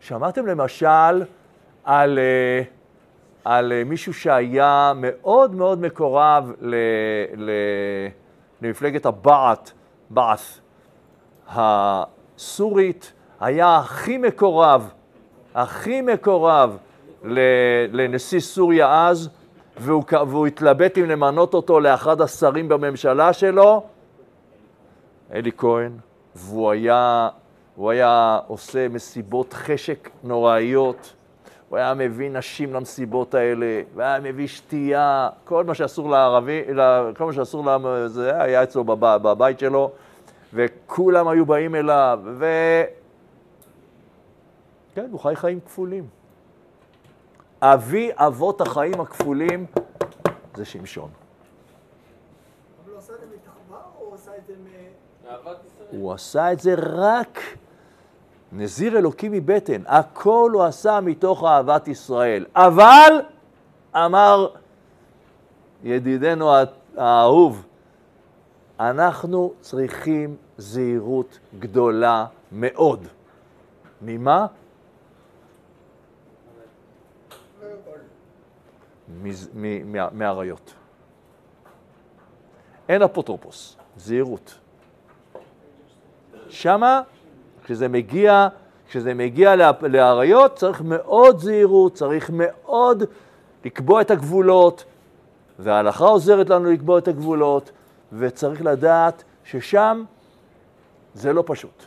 שמעתם 0.00 0.46
למשל 0.46 1.22
על, 1.84 2.18
אה, 2.18 2.62
על 3.44 3.72
אה, 3.72 3.84
מישהו 3.84 4.14
שהיה 4.14 4.92
מאוד 4.96 5.54
מאוד 5.54 5.80
מקורב 5.80 6.52
ל, 6.60 6.74
ל, 7.36 7.50
למפלגת 8.62 9.06
הבעת', 9.06 9.72
בעת' 10.10 10.60
הסורית, 11.48 13.12
היה 13.40 13.76
הכי 13.76 14.18
מקורב, 14.18 14.92
הכי 15.54 16.00
מקורב 16.00 16.76
לנשיא 17.92 18.40
סוריה 18.40 19.08
אז, 19.08 19.28
והוא, 19.78 20.04
והוא 20.10 20.46
התלבט 20.46 20.98
אם 20.98 21.04
למנות 21.04 21.54
אותו 21.54 21.80
לאחד 21.80 22.20
השרים 22.20 22.68
בממשלה 22.68 23.32
שלו, 23.32 23.82
אלי 25.32 25.50
כהן, 25.56 25.92
והוא 26.34 26.70
היה, 26.70 27.28
הוא 27.76 27.90
היה 27.90 28.38
עושה 28.46 28.88
מסיבות 28.88 29.52
חשק 29.52 30.10
נוראיות, 30.24 31.12
הוא 31.68 31.78
היה 31.78 31.94
מביא 31.94 32.30
נשים 32.30 32.72
למסיבות 32.72 33.34
האלה, 33.34 33.80
והיה 33.94 34.20
מביא 34.20 34.46
שתייה, 34.46 35.28
כל 35.44 35.64
מה 35.64 35.74
שאסור 35.74 36.10
לערבי, 36.10 36.62
כל 37.16 37.24
מה 37.24 37.32
שאסור 37.32 37.66
לעם, 37.66 37.86
זה 38.06 38.42
היה 38.42 38.62
אצלו 38.62 38.84
בב, 38.84 39.16
בבית 39.16 39.58
שלו, 39.58 39.90
וכולם 40.54 41.28
היו 41.28 41.46
באים 41.46 41.74
אליו, 41.74 42.20
ו... 42.24 42.46
כן, 44.94 45.08
הוא 45.12 45.20
חי 45.20 45.36
חיים 45.36 45.60
כפולים. 45.60 46.06
אבי 47.60 48.10
אבות 48.16 48.60
החיים 48.60 49.00
הכפולים 49.00 49.66
זה 50.54 50.64
שמשון. 50.64 51.10
אבל 52.84 52.90
הוא 52.92 52.98
עשה 52.98 53.12
את 53.14 53.20
זה 53.20 53.26
מתחווה 53.36 53.80
או 53.98 54.04
הוא 54.06 54.14
עשה 54.14 54.30
את 54.36 54.46
זה 54.46 54.54
מ... 54.54 54.66
הוא 55.90 56.12
עשה 56.12 56.52
את 56.52 56.60
זה 56.60 56.74
רק 56.78 57.38
נזיר 58.52 58.98
אלוקי 58.98 59.28
מבטן. 59.28 59.82
הכל 59.86 60.50
הוא 60.54 60.62
עשה 60.62 61.00
מתוך 61.00 61.44
אהבת 61.44 61.88
ישראל. 61.88 62.46
אבל, 62.54 63.20
אמר 63.96 64.48
ידידנו 65.82 66.50
האהוב, 66.96 67.66
אנחנו 68.80 69.52
צריכים 69.60 70.36
זהירות 70.58 71.38
גדולה 71.58 72.26
מאוד. 72.52 73.06
ממה? 74.02 74.46
מז- 74.46 74.48
מ- 77.60 77.64
מה- 77.64 79.01
מאריות. 80.12 80.74
אין 82.88 83.02
אפוטרופוס, 83.02 83.76
זהירות. 83.96 84.58
שמה, 86.48 87.02
כשזה 87.64 87.88
מגיע, 87.88 88.48
כשזה 88.88 89.14
מגיע 89.14 89.54
לאריות, 89.82 90.56
צריך 90.56 90.82
מאוד 90.84 91.38
זהירות, 91.38 91.94
צריך 91.94 92.30
מאוד 92.32 93.02
לקבוע 93.64 94.00
את 94.00 94.10
הגבולות, 94.10 94.84
וההלכה 95.58 96.04
עוזרת 96.04 96.50
לנו 96.50 96.70
לקבוע 96.70 96.98
את 96.98 97.08
הגבולות, 97.08 97.70
וצריך 98.12 98.62
לדעת 98.62 99.24
ששם 99.44 100.04
זה 101.14 101.32
לא 101.32 101.44
פשוט. 101.46 101.84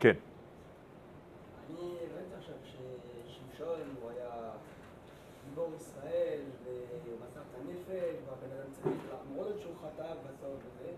כן. 0.00 0.12
אני 1.70 1.88
ראיתי 1.88 2.34
עכשיו 2.38 2.54
ששמשון 2.64 3.80
הוא 4.02 4.10
היה 4.10 4.50
גיבור 5.48 5.70
ישראל 5.76 6.38
ומסר 7.06 7.40
את 7.40 7.54
הנפש 7.60 8.16
והבן 8.26 8.56
אדם 8.56 8.70
צריך 8.72 8.96
למרות 9.30 9.58
שהוא 9.60 9.74
חטא 9.82 10.12
בסוף 10.24 10.58
וזה 10.66 10.90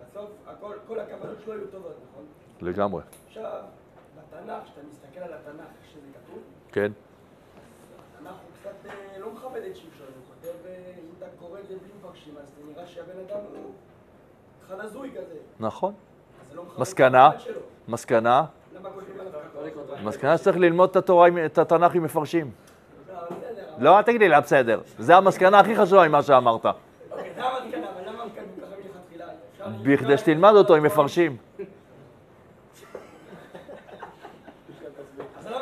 בסוף 0.00 0.30
הכל, 0.46 0.74
כל 0.88 1.00
הכוונות 1.00 1.37
שלו 1.48 1.60
היו 1.60 1.66
טובות, 1.66 1.92
נכון? 2.10 2.24
לגמרי. 2.60 3.02
עכשיו, 3.26 3.60
בתנ"ך, 4.16 4.64
כשאתה 4.64 4.80
מסתכל 4.90 5.20
על 5.20 5.32
התנ"ך, 5.32 5.90
שזה 5.92 6.06
כתוב, 6.12 6.38
כן. 6.72 6.92
התנ"ך 8.18 8.30
הוא 8.30 8.50
קצת 8.60 8.90
אה, 8.90 9.18
לא 9.18 9.30
מכבד 9.32 9.60
את 9.70 9.76
שמשון, 9.76 10.06
הוא 10.06 10.34
כותב, 10.34 10.66
אה, 10.66 10.92
אם 10.98 11.04
אתה 11.18 11.26
קורא 11.38 11.60
את 11.60 11.68
זה 11.68 11.74
בלי 11.82 11.90
מפרשים, 11.98 12.34
אז 12.42 12.48
זה 12.48 12.72
נראה 12.72 12.86
שהבן 12.86 13.18
אדם 13.28 13.40
הוא 13.54 13.70
אחד 14.66 14.80
הזוי 14.80 15.10
כזה, 15.10 15.34
נכון. 15.60 15.94
לא 16.54 16.64
מסקנה? 16.78 17.30
מסקנה? 17.88 18.44
מסקנה 20.04 20.38
שצריך 20.38 20.56
ללמוד 20.56 20.90
את 20.90 20.96
התורה, 20.96 21.28
את 21.46 21.58
התנ"ך 21.58 21.94
עם 21.94 22.02
מפרשים. 22.02 22.50
לא, 23.08 23.14
לא, 23.78 23.98
אל 23.98 24.02
תגיד 24.02 24.20
לי, 24.20 24.40
בסדר. 24.42 24.80
זה 24.98 25.16
המסקנה 25.16 25.58
הכי 25.60 25.76
חשובה 25.76 26.08
ממה 26.08 26.22
שאמרת. 26.22 26.66
אוקיי, 26.66 27.34
זה 27.34 27.44
המסקנה, 27.44 27.90
אבל 27.90 28.08
למה 28.08 28.24
כתוב 28.34 28.64
ככה 28.64 28.74
מלכתחילה? 28.76 29.24
אפשר- 29.52 29.57
בכדי 29.82 30.18
שתלמד 30.18 30.52
אותו 30.54 30.74
עם 30.74 30.82
מפרשים. 30.82 31.36
לא? 35.50 35.58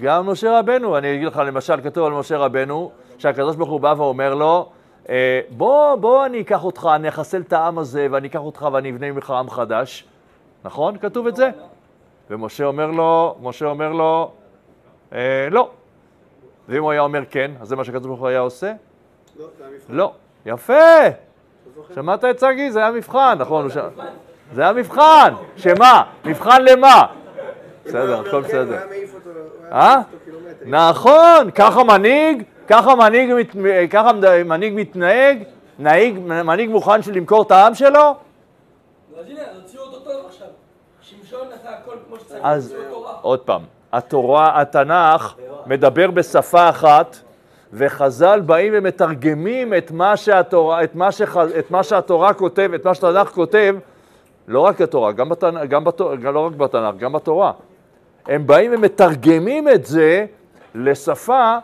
גם 0.00 0.26
משה 0.26 0.58
רבנו, 0.58 0.98
אני 0.98 1.14
אגיד 1.14 1.26
לך, 1.26 1.36
למשל, 1.36 1.80
כתוב 1.80 2.06
על 2.06 2.12
משה 2.12 2.36
רבנו, 2.36 2.90
שהקדוש 3.18 3.56
ברוך 3.56 3.70
הוא 3.70 3.80
בא 3.80 3.94
ואומר 3.96 4.34
לו, 4.34 4.70
אה, 5.08 5.40
בוא, 5.50 5.94
בוא 5.94 6.26
אני 6.26 6.40
אקח 6.40 6.64
אותך, 6.64 6.88
אני 6.94 7.08
אחסל 7.08 7.40
את 7.40 7.52
העם 7.52 7.78
הזה, 7.78 8.06
ואני 8.10 8.28
אקח 8.28 8.40
אותך 8.40 8.68
ואני 8.72 8.90
אבנה 8.90 9.12
ממך 9.12 9.30
עם 9.30 9.50
חדש. 9.50 10.04
נכון? 10.64 10.98
כתוב 10.98 11.26
את 11.26 11.36
זה? 11.36 11.50
ומשה 12.30 12.64
אומר 12.64 12.86
לו, 12.86 13.36
משה 13.42 13.66
אומר 13.66 13.92
לו, 13.92 14.30
אה, 15.12 15.48
לא. 15.50 15.70
ואם 16.68 16.82
הוא 16.82 16.90
היה 16.90 17.00
אומר 17.00 17.24
כן, 17.30 17.50
אז 17.60 17.68
זה 17.68 17.76
מה 17.76 17.84
שהקדוש 17.84 18.06
ברוך 18.06 18.20
הוא 18.20 18.28
היה 18.28 18.40
עושה? 18.40 18.72
לא, 19.36 19.46
זה 19.58 19.64
היה 19.64 19.74
מבחן. 19.74 19.94
לא. 19.94 20.12
יפה. 20.46 20.74
שמעת 21.94 22.24
את 22.24 22.38
שגיא? 22.40 22.70
זה 22.70 22.78
היה 22.78 22.90
מבחן, 22.90 23.36
נכון? 23.38 23.68
זה 24.52 24.62
היה 24.62 24.72
מבחן. 24.72 25.34
שמה? 25.56 26.02
מבחן 26.24 26.62
למה? 26.64 27.02
בסדר, 27.84 28.20
הכל 28.20 28.40
בסדר. 28.42 28.78
אה? 29.72 30.00
נכון, 30.66 31.50
ככה 31.50 31.84
מנהיג, 31.84 32.42
ככה 32.68 32.94
מנהיג, 32.94 33.32
מת- 33.34 33.56
ככה 33.90 34.10
מנהיג 34.44 34.72
מתנהג, 34.76 35.42
נהיג, 35.78 36.18
מנהיג 36.18 36.70
מוכן 36.70 37.02
של 37.02 37.12
למכור 37.12 37.42
את 37.42 37.50
העם 37.50 37.74
שלו? 37.74 38.14
אז. 42.42 42.74
עוד 43.22 43.40
פעם, 43.40 43.62
התורה, 43.92 44.60
התנ"ך 44.60 45.34
מדבר 45.66 46.10
בשפה 46.10 46.68
אחת, 46.68 47.16
וחז"ל 47.74 48.40
באים 48.40 48.72
ומתרגמים 48.76 49.74
את 49.74 49.90
מה 49.90 50.16
שהתורה, 50.16 50.84
את 50.84 50.94
מה, 50.94 51.12
שח, 51.12 51.36
את 51.58 51.70
מה 51.70 51.82
שהתורה 51.82 52.34
כותב, 52.34 52.70
את 52.74 52.84
מה 52.84 52.94
שהתנ"ך 52.94 53.28
כותב, 53.28 53.76
לא 54.48 54.60
רק 54.60 54.80
התורה, 54.80 55.12
גם, 55.12 55.28
בתנ, 55.28 55.66
גם 55.68 55.84
בתורה, 55.84 56.14
לא 56.16 56.46
רק 56.46 56.52
בתנ"ך, 56.52 56.96
גם 56.96 57.12
בתורה. 57.12 57.52
הם 58.26 58.46
באים 58.46 58.70
ומתרגמים 58.74 59.68
את 59.68 59.84
זה 59.84 60.26
לשפה 60.74 61.56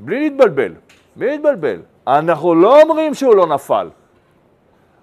בלי 0.00 0.20
להתבלבל, 0.20 0.72
בלי 1.16 1.30
להתבלבל. 1.30 1.80
אנחנו 2.06 2.54
לא 2.54 2.82
אומרים 2.82 3.14
שהוא 3.14 3.36
לא 3.36 3.46
נפל. 3.46 3.88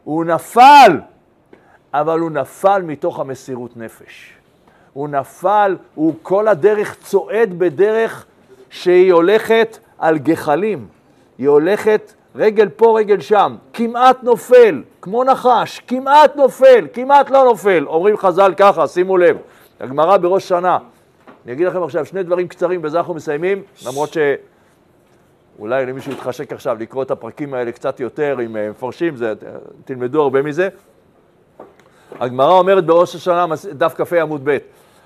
הוא 0.03 0.25
נפל, 0.25 0.99
אבל 1.93 2.19
הוא 2.19 2.31
נפל 2.31 2.81
מתוך 2.81 3.19
המסירות 3.19 3.77
נפש. 3.77 4.33
הוא 4.93 5.09
נפל, 5.09 5.77
הוא 5.95 6.13
כל 6.21 6.47
הדרך 6.47 6.95
צועד 6.95 7.59
בדרך 7.59 8.25
שהיא 8.69 9.13
הולכת 9.13 9.77
על 10.03 10.17
גחלים. 10.17 10.87
היא 11.37 11.47
הולכת 11.47 12.13
רגל 12.35 12.69
פה, 12.69 12.99
רגל 12.99 13.19
שם, 13.19 13.55
כמעט 13.73 14.23
נופל, 14.23 14.83
כמו 15.01 15.23
נחש, 15.23 15.81
כמעט 15.87 16.35
נופל, 16.35 16.87
כמעט 16.93 17.29
לא 17.29 17.43
נופל. 17.43 17.85
אומרים 17.87 18.17
חז"ל 18.17 18.53
ככה, 18.57 18.87
שימו 18.87 19.17
לב, 19.17 19.37
הגמרא 19.79 20.17
בראש 20.17 20.47
שנה. 20.47 20.77
אני 21.45 21.53
אגיד 21.53 21.67
לכם 21.67 21.83
עכשיו 21.83 22.05
שני 22.05 22.23
דברים 22.23 22.47
קצרים, 22.47 22.81
בזה 22.81 22.97
אנחנו 22.97 23.13
מסיימים, 23.13 23.61
למרות 23.85 24.13
ש... 24.13 24.17
אולי 25.59 25.85
למישהו 25.85 26.11
יתחשק 26.11 26.53
עכשיו 26.53 26.77
לקרוא 26.79 27.03
את 27.03 27.11
הפרקים 27.11 27.53
האלה 27.53 27.71
קצת 27.71 27.99
יותר 27.99 28.37
עם 28.37 28.57
אה, 28.57 28.69
מפרשים, 28.69 29.15
זה, 29.15 29.33
תלמדו 29.85 30.21
הרבה 30.21 30.41
מזה. 30.41 30.69
הגמרא 32.19 32.53
אומרת 32.53 32.85
בראש 32.85 33.15
השנה, 33.15 33.45
דף 33.71 33.93
כ"ה 33.97 34.21
עמוד 34.21 34.41
ב', 34.43 34.57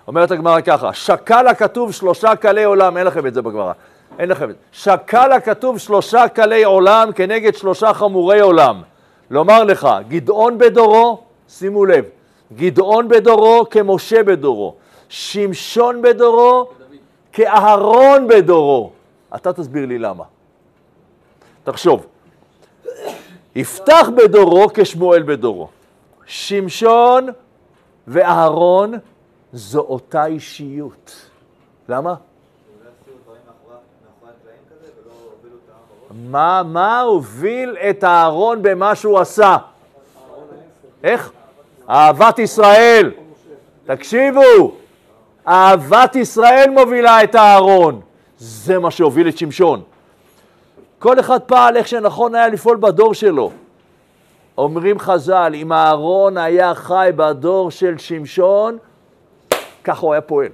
אומרת 0.08 0.32
הגמרא 0.32 0.62
ככה, 0.62 0.94
שקל 0.94 1.48
הכתוב 1.48 1.92
שלושה 1.92 2.36
קלי 2.36 2.64
עולם, 2.64 2.98
אין 2.98 3.08
לכם 3.08 3.28
את 3.28 3.34
זה 3.34 3.42
בגמרא, 3.42 3.74
אין 4.20 4.30
לכם 4.30 4.50
את 4.50 4.56
זה. 4.56 4.62
שקל 4.72 5.32
הכתוב 5.32 5.78
שלושה 5.78 6.28
קלי 6.28 6.64
עולם 6.64 7.12
כנגד 7.16 7.56
שלושה 7.56 7.94
חמורי 7.94 8.40
עולם. 8.40 8.82
לומר 9.30 9.64
לך, 9.64 9.88
גדעון 10.08 10.58
בדורו, 10.58 11.20
שימו 11.50 11.86
לב, 11.86 12.06
גדעון 12.54 13.08
בדורו 13.08 13.66
כמשה 13.70 14.24
בדורו, 14.24 14.76
שמשון 15.10 16.02
בדורו 16.02 16.70
כאהרון 17.32 18.28
בדורו. 18.28 18.92
אתה 19.36 19.54
תסביר 19.54 19.86
לי 19.86 20.00
למה. 20.00 20.24
תחשוב, 21.64 22.06
יפתח 23.56 24.10
בדורו 24.16 24.68
כשמואל 24.74 25.24
בדורו. 25.24 25.68
שמשון 26.26 27.28
ואהרון 28.08 28.94
זו 29.54 29.80
אותה 29.80 30.26
אישיות. 30.26 31.30
למה? 31.90 32.16
מה, 36.26 36.64
מה 36.66 37.02
הוביל 37.02 37.78
את 37.90 38.04
אהרון 38.04 38.62
במה 38.62 38.96
שהוא 38.96 39.20
עשה? 39.20 39.58
איך? 41.04 41.32
אהבת 41.90 42.40
ישראל. 42.40 43.12
תקשיבו, 43.86 44.72
אהבת 45.48 46.16
ישראל 46.16 46.70
מובילה 46.70 47.24
את 47.24 47.36
אהרון. 47.36 48.02
זה 48.38 48.80
מה 48.80 48.92
שהוביל 48.92 49.28
את 49.28 49.38
שמשון. 49.38 49.82
כל 51.00 51.20
אחד 51.20 51.42
פעל 51.42 51.78
איך 51.78 51.88
שנכון 51.88 52.36
היה 52.36 52.48
לפעול 52.48 52.78
בדור 52.78 53.14
שלו. 53.14 53.52
אומרים 54.58 55.00
חז"ל, 55.00 55.52
אם 55.56 55.74
אהרון 55.74 56.38
היה 56.38 56.76
חי 56.76 57.10
בדור 57.16 57.72
של 57.72 57.98
שמשון, 57.98 58.78
ככה 59.84 60.02
הוא 60.02 60.14
היה 60.14 60.22
פועל. 60.22 60.50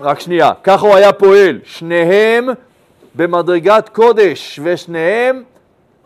רק 0.00 0.20
שנייה, 0.20 0.52
ככה 0.64 0.86
הוא 0.86 0.96
היה 0.96 1.12
פועל. 1.12 1.58
שניהם 1.64 2.48
במדרגת 3.16 3.88
קודש, 3.88 4.60
ושניהם 4.62 5.42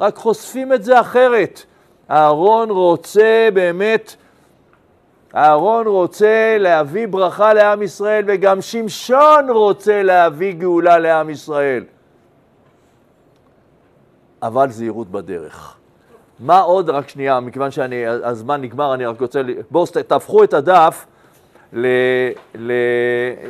רק 0.00 0.16
חושפים 0.16 0.72
את 0.72 0.84
זה 0.84 1.00
אחרת. 1.00 1.62
אהרון 2.11 2.70
רוצה 2.70 3.48
באמת, 3.54 4.16
אהרון 5.36 5.86
רוצה 5.86 6.56
להביא 6.58 7.08
ברכה 7.08 7.54
לעם 7.54 7.82
ישראל, 7.82 8.24
וגם 8.26 8.61
שמשון 8.61 9.50
רוצה 9.50 10.02
להביא 10.02 10.52
גאולה 10.52 10.98
לעם 10.98 11.30
ישראל. 11.30 11.84
אבל 14.42 14.70
זהירות 14.70 15.11
בדרך. 15.11 15.76
מה 16.40 16.61
עוד, 16.61 16.90
רק 16.90 17.08
שנייה, 17.08 17.40
מכיוון 17.40 17.70
שהזמן 17.70 18.61
נגמר, 18.61 18.94
אני 18.94 19.06
רק 19.06 19.20
רוצה, 19.20 19.40
בואו 19.70 19.86
תהפכו 19.86 20.44
את 20.44 20.54
הדף, 20.54 21.06
ל, 21.72 21.86
ל, 22.54 22.72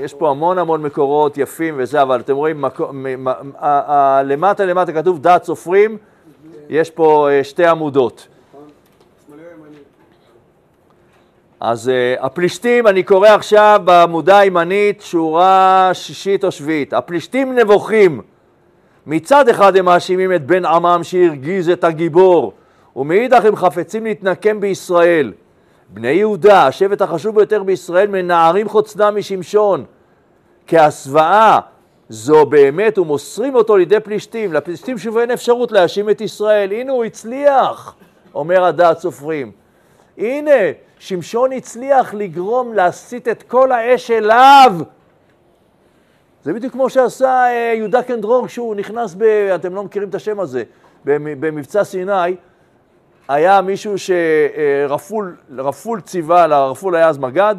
יש 0.00 0.14
פה 0.14 0.30
המון 0.30 0.58
המון 0.58 0.82
מקורות 0.82 1.38
יפים 1.38 1.74
וזה, 1.78 2.02
אבל 2.02 2.20
אתם 2.20 2.34
רואים, 2.34 2.62
מקו, 2.62 2.88
מ, 2.92 3.24
מ, 3.24 3.28
ה, 3.28 3.34
ה, 3.58 4.22
למטה 4.22 4.64
למטה 4.64 4.92
כתוב 4.92 5.18
דעת 5.18 5.44
סופרים, 5.44 5.98
יש 6.68 6.90
פה 6.90 7.28
אה, 7.30 7.44
שתי 7.44 7.66
עמודות. 7.66 8.28
אז 11.60 11.88
uh, 11.88 12.24
הפלישתים, 12.24 12.86
אני 12.86 13.02
קורא 13.02 13.28
עכשיו 13.28 13.80
בעמודה 13.84 14.38
הימנית, 14.38 15.00
שורה 15.00 15.90
שישית 15.92 16.44
או 16.44 16.50
שביעית. 16.50 16.92
הפלישתים 16.92 17.54
נבוכים. 17.54 18.20
מצד 19.06 19.48
אחד 19.48 19.76
הם 19.76 19.84
מאשימים 19.84 20.32
את 20.32 20.46
בן 20.46 20.64
עמם 20.64 21.00
שהרגיז 21.02 21.68
את 21.68 21.84
הגיבור, 21.84 22.52
ומאידך 22.96 23.44
הם 23.44 23.56
חפצים 23.56 24.04
להתנקם 24.04 24.60
בישראל. 24.60 25.32
בני 25.92 26.08
יהודה, 26.08 26.66
השבט 26.66 27.02
החשוב 27.02 27.34
ביותר 27.36 27.62
בישראל, 27.62 28.06
מנערים 28.06 28.68
חוצנם 28.68 29.16
משמשון. 29.18 29.84
כהסוואה 30.66 31.58
זו 32.08 32.46
באמת, 32.46 32.98
ומוסרים 32.98 33.54
אותו 33.54 33.76
לידי 33.76 34.00
פלישתים. 34.00 34.52
לפלישתים 34.52 34.98
שוב 34.98 35.18
אין 35.18 35.30
אפשרות 35.30 35.72
להאשים 35.72 36.10
את 36.10 36.20
ישראל. 36.20 36.72
הנה 36.72 36.92
הוא 36.92 37.04
הצליח, 37.04 37.94
אומר 38.34 38.64
הדעת 38.64 38.98
סופרים. 38.98 39.52
הנה, 40.18 40.50
שמשון 40.98 41.52
הצליח 41.52 42.14
לגרום 42.14 42.74
להסיט 42.74 43.28
את 43.28 43.42
כל 43.42 43.72
האש 43.72 44.10
אליו. 44.10 44.72
זה 46.44 46.52
בדיוק 46.52 46.72
כמו 46.72 46.90
שעשה 46.90 47.44
אה, 47.46 47.72
יהודה 47.76 48.02
קנדרור 48.02 48.46
כשהוא 48.46 48.74
נכנס 48.74 49.14
ב... 49.18 49.22
אתם 49.54 49.74
לא 49.74 49.82
מכירים 49.84 50.08
את 50.08 50.14
השם 50.14 50.40
הזה. 50.40 50.62
במ- 51.04 51.40
במבצע 51.40 51.84
סיני 51.84 52.36
היה 53.30 53.60
מישהו 53.60 53.94
שרפול 53.98 55.36
רפול 55.58 56.00
ציווה, 56.00 56.46
לרפול 56.46 56.96
היה 56.96 57.08
אז 57.08 57.18
מג"ד, 57.18 57.54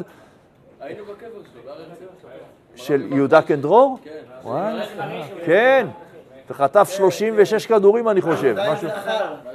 היינו 0.80 1.04
בקבר 1.04 1.28
שלו, 1.52 1.72
שלו. 2.20 2.30
של 2.76 3.12
יהודה 3.12 3.42
קנדרור? 3.42 3.98
כן. 4.04 4.80
כן. 5.44 5.86
וחטף 6.50 6.90
36 6.96 7.66
כדורים, 7.66 8.08
אני 8.08 8.20
חושב. 8.20 8.56
משהו... 8.72 8.88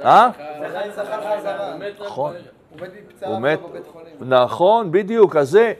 אה? 0.04 0.28
עדיין 0.64 0.90
זכה 0.92 1.02
חזרה. 1.02 1.70
באמת 1.78 2.00
רק 2.00 2.06
נכון. 2.06 2.32
בערב. 2.32 2.44
הוא 2.70 2.80
מת 2.80 3.24
הוא 3.26 3.38
מת. 3.38 3.60
בבית 3.70 3.82
חולים. 3.92 4.32
נכון, 4.32 4.92
בדיוק, 4.92 5.36
אז 5.36 5.50
זה, 5.50 5.72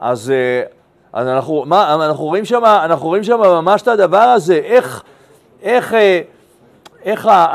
אז, 0.00 0.30
אה, 0.30 0.62
אנחנו, 1.14 1.64
מה, 1.66 1.94
אנחנו 1.94 2.24
רואים 2.24 2.44
שם, 2.44 2.64
אנחנו 2.64 3.06
רואים 3.06 3.24
שם 3.24 3.40
ממש 3.40 3.82
את 3.82 3.88
הדבר 3.88 4.18
הזה, 4.18 4.54
איך, 4.54 5.04
איך, 7.08 7.26
אה, 7.26 7.46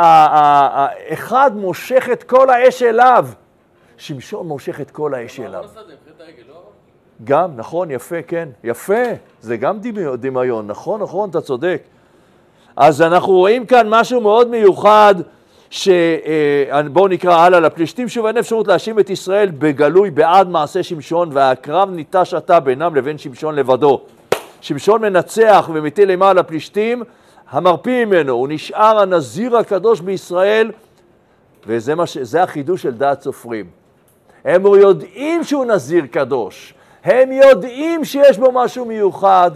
האחד 1.09 1.51
מושך 1.55 2.09
את 2.11 2.23
כל 2.23 2.49
האש 2.49 2.83
אליו, 2.83 3.27
שמשון 3.97 4.47
מושך 4.47 4.81
את 4.81 4.91
כל 4.91 5.13
האש 5.13 5.39
אליו. 5.39 5.63
לא? 6.49 6.61
גם, 7.23 7.51
נכון, 7.55 7.91
יפה, 7.91 8.21
כן, 8.21 8.49
יפה, 8.63 9.03
זה 9.41 9.57
גם 9.57 9.79
דמיון, 9.79 10.17
דמיון, 10.17 10.67
נכון, 10.67 11.01
נכון, 11.01 11.29
אתה 11.29 11.41
צודק. 11.41 11.81
אז 12.75 13.01
אנחנו 13.01 13.33
רואים 13.33 13.65
כאן 13.65 13.87
משהו 13.89 14.21
מאוד 14.21 14.49
מיוחד, 14.49 15.15
שבואו 15.69 17.07
נקרא 17.07 17.35
הלאה, 17.35 17.59
לפלישתים 17.59 18.09
שוב 18.09 18.25
אין 18.25 18.37
אפשרות 18.37 18.67
להאשים 18.67 18.99
את 18.99 19.09
ישראל 19.09 19.49
בגלוי 19.57 20.11
בעד 20.11 20.49
מעשה 20.49 20.83
שמשון, 20.83 21.29
והקרב 21.33 21.89
ניטש 21.89 22.33
עתה 22.33 22.59
בינם 22.59 22.95
לבין 22.95 23.17
שמשון 23.17 23.55
לבדו. 23.55 24.01
שמשון 24.61 25.01
מנצח 25.01 25.69
ומטיל 25.73 26.09
אימה 26.09 26.29
על 26.29 26.37
הפלישתים, 26.37 27.03
המרפים 27.53 28.09
ממנו, 28.09 28.33
הוא 28.33 28.47
נשאר 28.47 28.99
הנזיר 28.99 29.57
הקדוש 29.57 30.01
בישראל, 30.01 30.71
וזה 31.67 31.95
מה 31.95 32.07
ש... 32.07 32.17
החידוש 32.35 32.81
של 32.81 32.91
דעת 32.91 33.21
סופרים. 33.21 33.65
הם 34.45 34.65
יודעים 34.65 35.43
שהוא 35.43 35.65
נזיר 35.65 36.05
קדוש, 36.05 36.73
הם 37.03 37.31
יודעים 37.31 38.05
שיש 38.05 38.37
בו 38.37 38.51
משהו 38.51 38.85
מיוחד, 38.85 39.51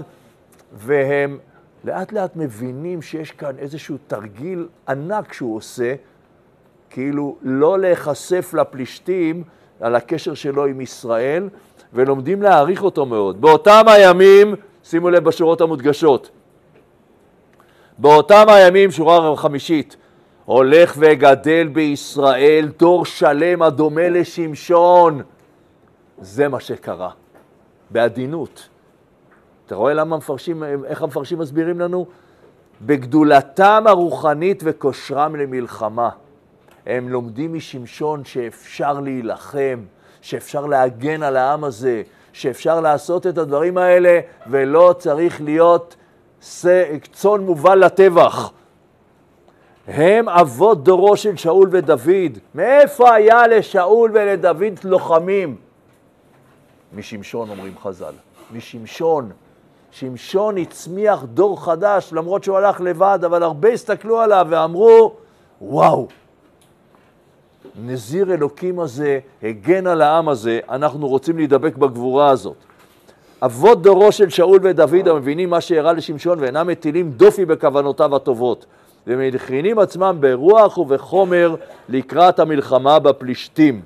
והם 0.74 1.38
לאט 1.84 2.12
לאט 2.12 2.36
מבינים 2.36 3.02
שיש 3.02 3.32
כאן 3.32 3.56
איזשהו 3.60 3.98
תרגיל 4.08 4.68
ענק 4.90 5.34
שהוא 5.34 5.56
עושה, 5.56 5.94
כאילו 6.90 7.36
לא 7.42 7.80
להיחשף 7.80 8.54
לפלישתים 8.54 9.44
על 9.80 9.96
הקשר 9.96 10.34
שלו 10.34 10.66
עם 10.66 10.82
ישראל, 10.82 11.50
ולומדים 11.94 12.42
להעריך 12.42 12.84
אותו 12.84 13.06
מאוד. 13.06 13.42
באותם 13.42 13.84
הימים, 13.88 14.56
שימו 14.84 15.10
לב 15.10 15.24
בשורות 15.24 15.62
המודגשות, 15.62 16.30
באותם 17.98 18.46
הימים, 18.48 18.92
שורה 18.92 19.38
חמישית, 19.38 19.96
הולך 20.46 20.94
וגדל 20.98 21.68
בישראל 21.68 22.72
דור 22.80 23.06
שלם 23.06 23.62
הדומה 23.62 24.10
לשמשון. 24.10 25.22
זה 26.22 26.48
מה 26.48 26.60
שקרה, 26.60 27.10
בעדינות. 27.90 28.70
אתה 29.66 29.76
רואה 29.76 29.94
למה 29.94 30.16
המפרשים, 30.16 30.64
איך 30.86 31.02
המפרשים 31.02 31.40
מסבירים 31.40 31.80
לנו? 31.80 32.06
בגדולתם 32.82 33.84
הרוחנית 33.88 34.64
וכושרם 34.66 35.36
למלחמה. 35.36 36.10
הם 36.86 37.10
לומדים 37.10 37.54
משמשון 37.54 38.26
שאפשר 38.26 39.00
להילחם, 39.00 39.80
שאפשר 40.22 40.66
להגן 40.66 41.24
על 41.24 41.38
העם 41.38 41.64
הזה, 41.64 42.02
שאפשר 42.34 42.82
לעשות 42.82 43.28
את 43.28 43.38
הדברים 43.38 43.78
האלה 43.78 44.20
ולא 44.50 44.96
צריך 44.98 45.42
להיות 45.42 45.96
צאן 47.12 47.42
מובל 47.42 47.86
לטבח. 47.86 48.52
הם 49.88 50.30
אבות 50.30 50.84
דורו 50.84 51.18
של 51.18 51.38
שאול 51.38 51.70
ודוד. 51.72 52.38
מאיפה 52.56 53.14
היה 53.14 53.48
לשאול 53.48 54.12
ולדוד 54.14 54.80
לוחמים? 54.84 55.56
משמשון 56.94 57.50
אומרים 57.50 57.74
חז"ל, 57.84 58.14
משמשון. 58.56 59.32
שמשון 59.92 60.58
הצמיח 60.58 61.24
דור 61.24 61.66
חדש, 61.66 62.14
למרות 62.14 62.44
שהוא 62.44 62.58
הלך 62.58 62.82
לבד, 62.82 63.20
אבל 63.26 63.44
הרבה 63.44 63.70
הסתכלו 63.70 64.20
עליו 64.20 64.48
ואמרו, 64.50 65.14
וואו, 65.62 66.08
נזיר 67.76 68.34
אלוקים 68.34 68.80
הזה 68.80 69.20
הגן 69.44 69.88
על 69.88 70.02
העם 70.02 70.30
הזה, 70.30 70.60
אנחנו 70.70 71.08
רוצים 71.08 71.38
להידבק 71.38 71.76
בגבורה 71.76 72.30
הזאת. 72.30 72.58
אבות 73.42 73.82
דורו 73.82 74.12
של 74.12 74.30
שאול 74.30 74.60
ודוד 74.64 75.08
המבינים 75.08 75.50
מה 75.50 75.62
שאירע 75.62 75.94
לשמשון 75.94 76.40
ואינם 76.40 76.68
מטילים 76.68 77.12
דופי 77.12 77.46
בכוונותיו 77.46 78.16
הטובות 78.16 78.66
ומכינים 79.08 79.80
עצמם 79.80 80.18
ברוח 80.20 80.78
ובחומר 80.78 81.56
לקראת 81.90 82.40
המלחמה 82.40 83.00
בפלישתים. 83.00 83.82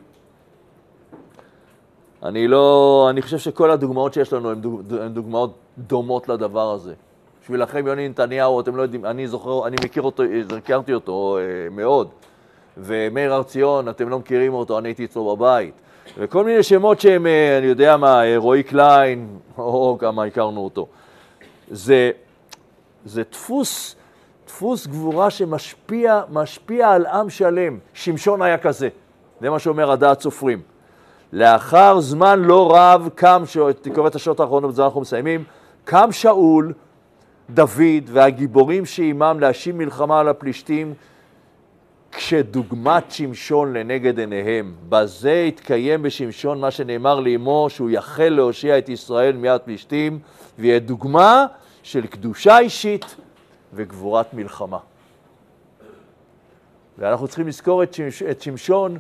אני 2.24 2.48
לא, 2.48 3.08
אני 3.10 3.22
חושב 3.22 3.38
שכל 3.38 3.72
הדוגמאות 3.72 4.14
שיש 4.14 4.34
לנו 4.34 4.52
הן 4.52 4.62
דוג, 4.62 4.82
דוגמאות 5.14 5.54
דומות 5.78 6.30
לדבר 6.30 6.72
הזה. 6.72 6.94
בשבילכם 7.44 7.88
יוני 7.88 8.10
נתניהו, 8.10 8.60
אתם 8.60 8.76
לא 8.76 8.82
יודעים, 8.82 9.06
אני 9.06 9.28
זוכר, 9.28 9.68
אני 9.68 9.76
מכיר 9.84 10.04
אותו, 10.04 10.24
הכרתי 10.58 10.94
אותו 10.94 11.38
אה, 11.38 11.70
מאוד. 11.72 12.10
ומאיר 12.78 13.34
הר 13.34 13.44
ציון, 13.44 13.90
אתם 13.90 14.10
לא 14.10 14.20
מכירים 14.20 14.54
אותו, 14.54 14.80
אני 14.80 14.90
הייתי 14.90 15.06
אצלו 15.06 15.36
בבית. 15.36 15.74
וכל 16.18 16.44
מיני 16.44 16.64
שמות 16.64 17.02
שהם, 17.02 17.28
אה, 17.28 17.58
אני 17.58 17.66
יודע 17.66 17.98
מה, 17.98 18.24
אה, 18.26 18.38
רועי 18.38 18.64
קליין, 18.64 19.38
או 19.58 19.98
כמה 20.00 20.24
הכרנו 20.24 20.64
אותו. 20.64 20.88
זה, 21.72 22.12
זה 23.06 23.24
דפוס, 23.32 23.96
דפוס 24.48 24.88
גבורה 24.88 25.30
שמשפיע 25.30 26.22
משפיע 26.32 26.90
על 26.90 27.06
עם 27.06 27.30
שלם. 27.30 27.78
שמשון 27.94 28.42
היה 28.42 28.58
כזה, 28.58 28.90
זה 29.42 29.50
מה 29.50 29.60
שאומר 29.60 29.92
הדעת 29.92 30.22
סופרים. 30.22 30.62
לאחר 31.34 32.00
זמן 32.00 32.40
לא 32.40 32.76
רב 32.76 33.10
קם, 33.16 33.44
תקרא 33.82 34.08
את 34.08 34.16
השעות 34.16 34.40
האחרונות, 34.40 34.72
בזה 34.72 34.86
אנחנו 34.86 35.02
מסיימים, 35.02 35.44
קם 35.84 36.12
שאול, 36.12 36.74
דוד 37.50 38.04
והגיבורים 38.06 38.86
שעימם 38.86 39.38
להשיב 39.40 39.76
מלחמה 39.76 40.20
על 40.20 40.28
הפלישתים, 40.28 40.94
כשדוגמת 42.12 43.12
שמשון 43.12 43.74
לנגד 43.74 44.20
עיניהם. 44.20 44.76
בזה 44.90 45.46
התקיים 45.48 46.02
בשמשון 46.02 46.60
מה 46.60 46.72
שנאמר 46.72 47.20
לאמו, 47.20 47.68
שהוא 47.70 47.90
יחל 47.90 48.30
להושיע 48.30 48.78
את 48.78 48.90
ישראל 48.90 49.36
מיד 49.36 49.62
פלישתים, 49.62 50.20
ויהיה 50.60 50.80
דוגמה 50.80 51.46
של 51.84 52.08
קדושה 52.08 52.60
אישית 52.60 53.16
וגבורת 53.74 54.34
מלחמה. 54.34 54.78
ואנחנו 56.98 57.28
צריכים 57.28 57.48
לזכור 57.48 57.84
את, 57.84 57.94
שמש, 57.94 58.24
את 58.24 58.42
שמשון 58.42 58.98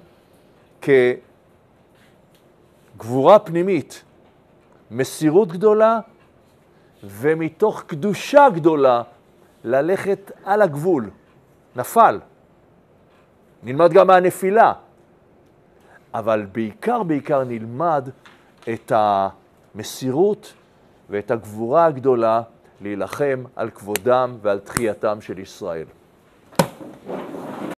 כגבורה 2.98 3.40
פנימית, 3.40 4.04
מסירות 4.92 5.52
גדולה, 5.52 6.00
ומתוך 7.04 7.84
קדושה 7.88 8.48
גדולה 8.54 9.02
ללכת 9.64 10.32
על 10.44 10.62
הגבול. 10.62 11.10
נפל. 11.76 12.20
נלמד 13.64 13.94
גם 13.94 14.08
מהנפילה, 14.08 14.74
אבל 16.14 16.46
בעיקר 16.52 17.04
בעיקר 17.04 17.44
נלמד 17.44 18.10
את 18.74 18.92
המסירות 18.96 20.54
ואת 21.10 21.32
הגבורה 21.32 21.86
הגדולה 21.86 22.42
להילחם 22.82 23.44
על 23.56 23.70
כבודם 23.70 24.38
ועל 24.42 24.60
תחייתם 24.60 25.22
של 25.22 25.40
ישראל. 25.40 25.86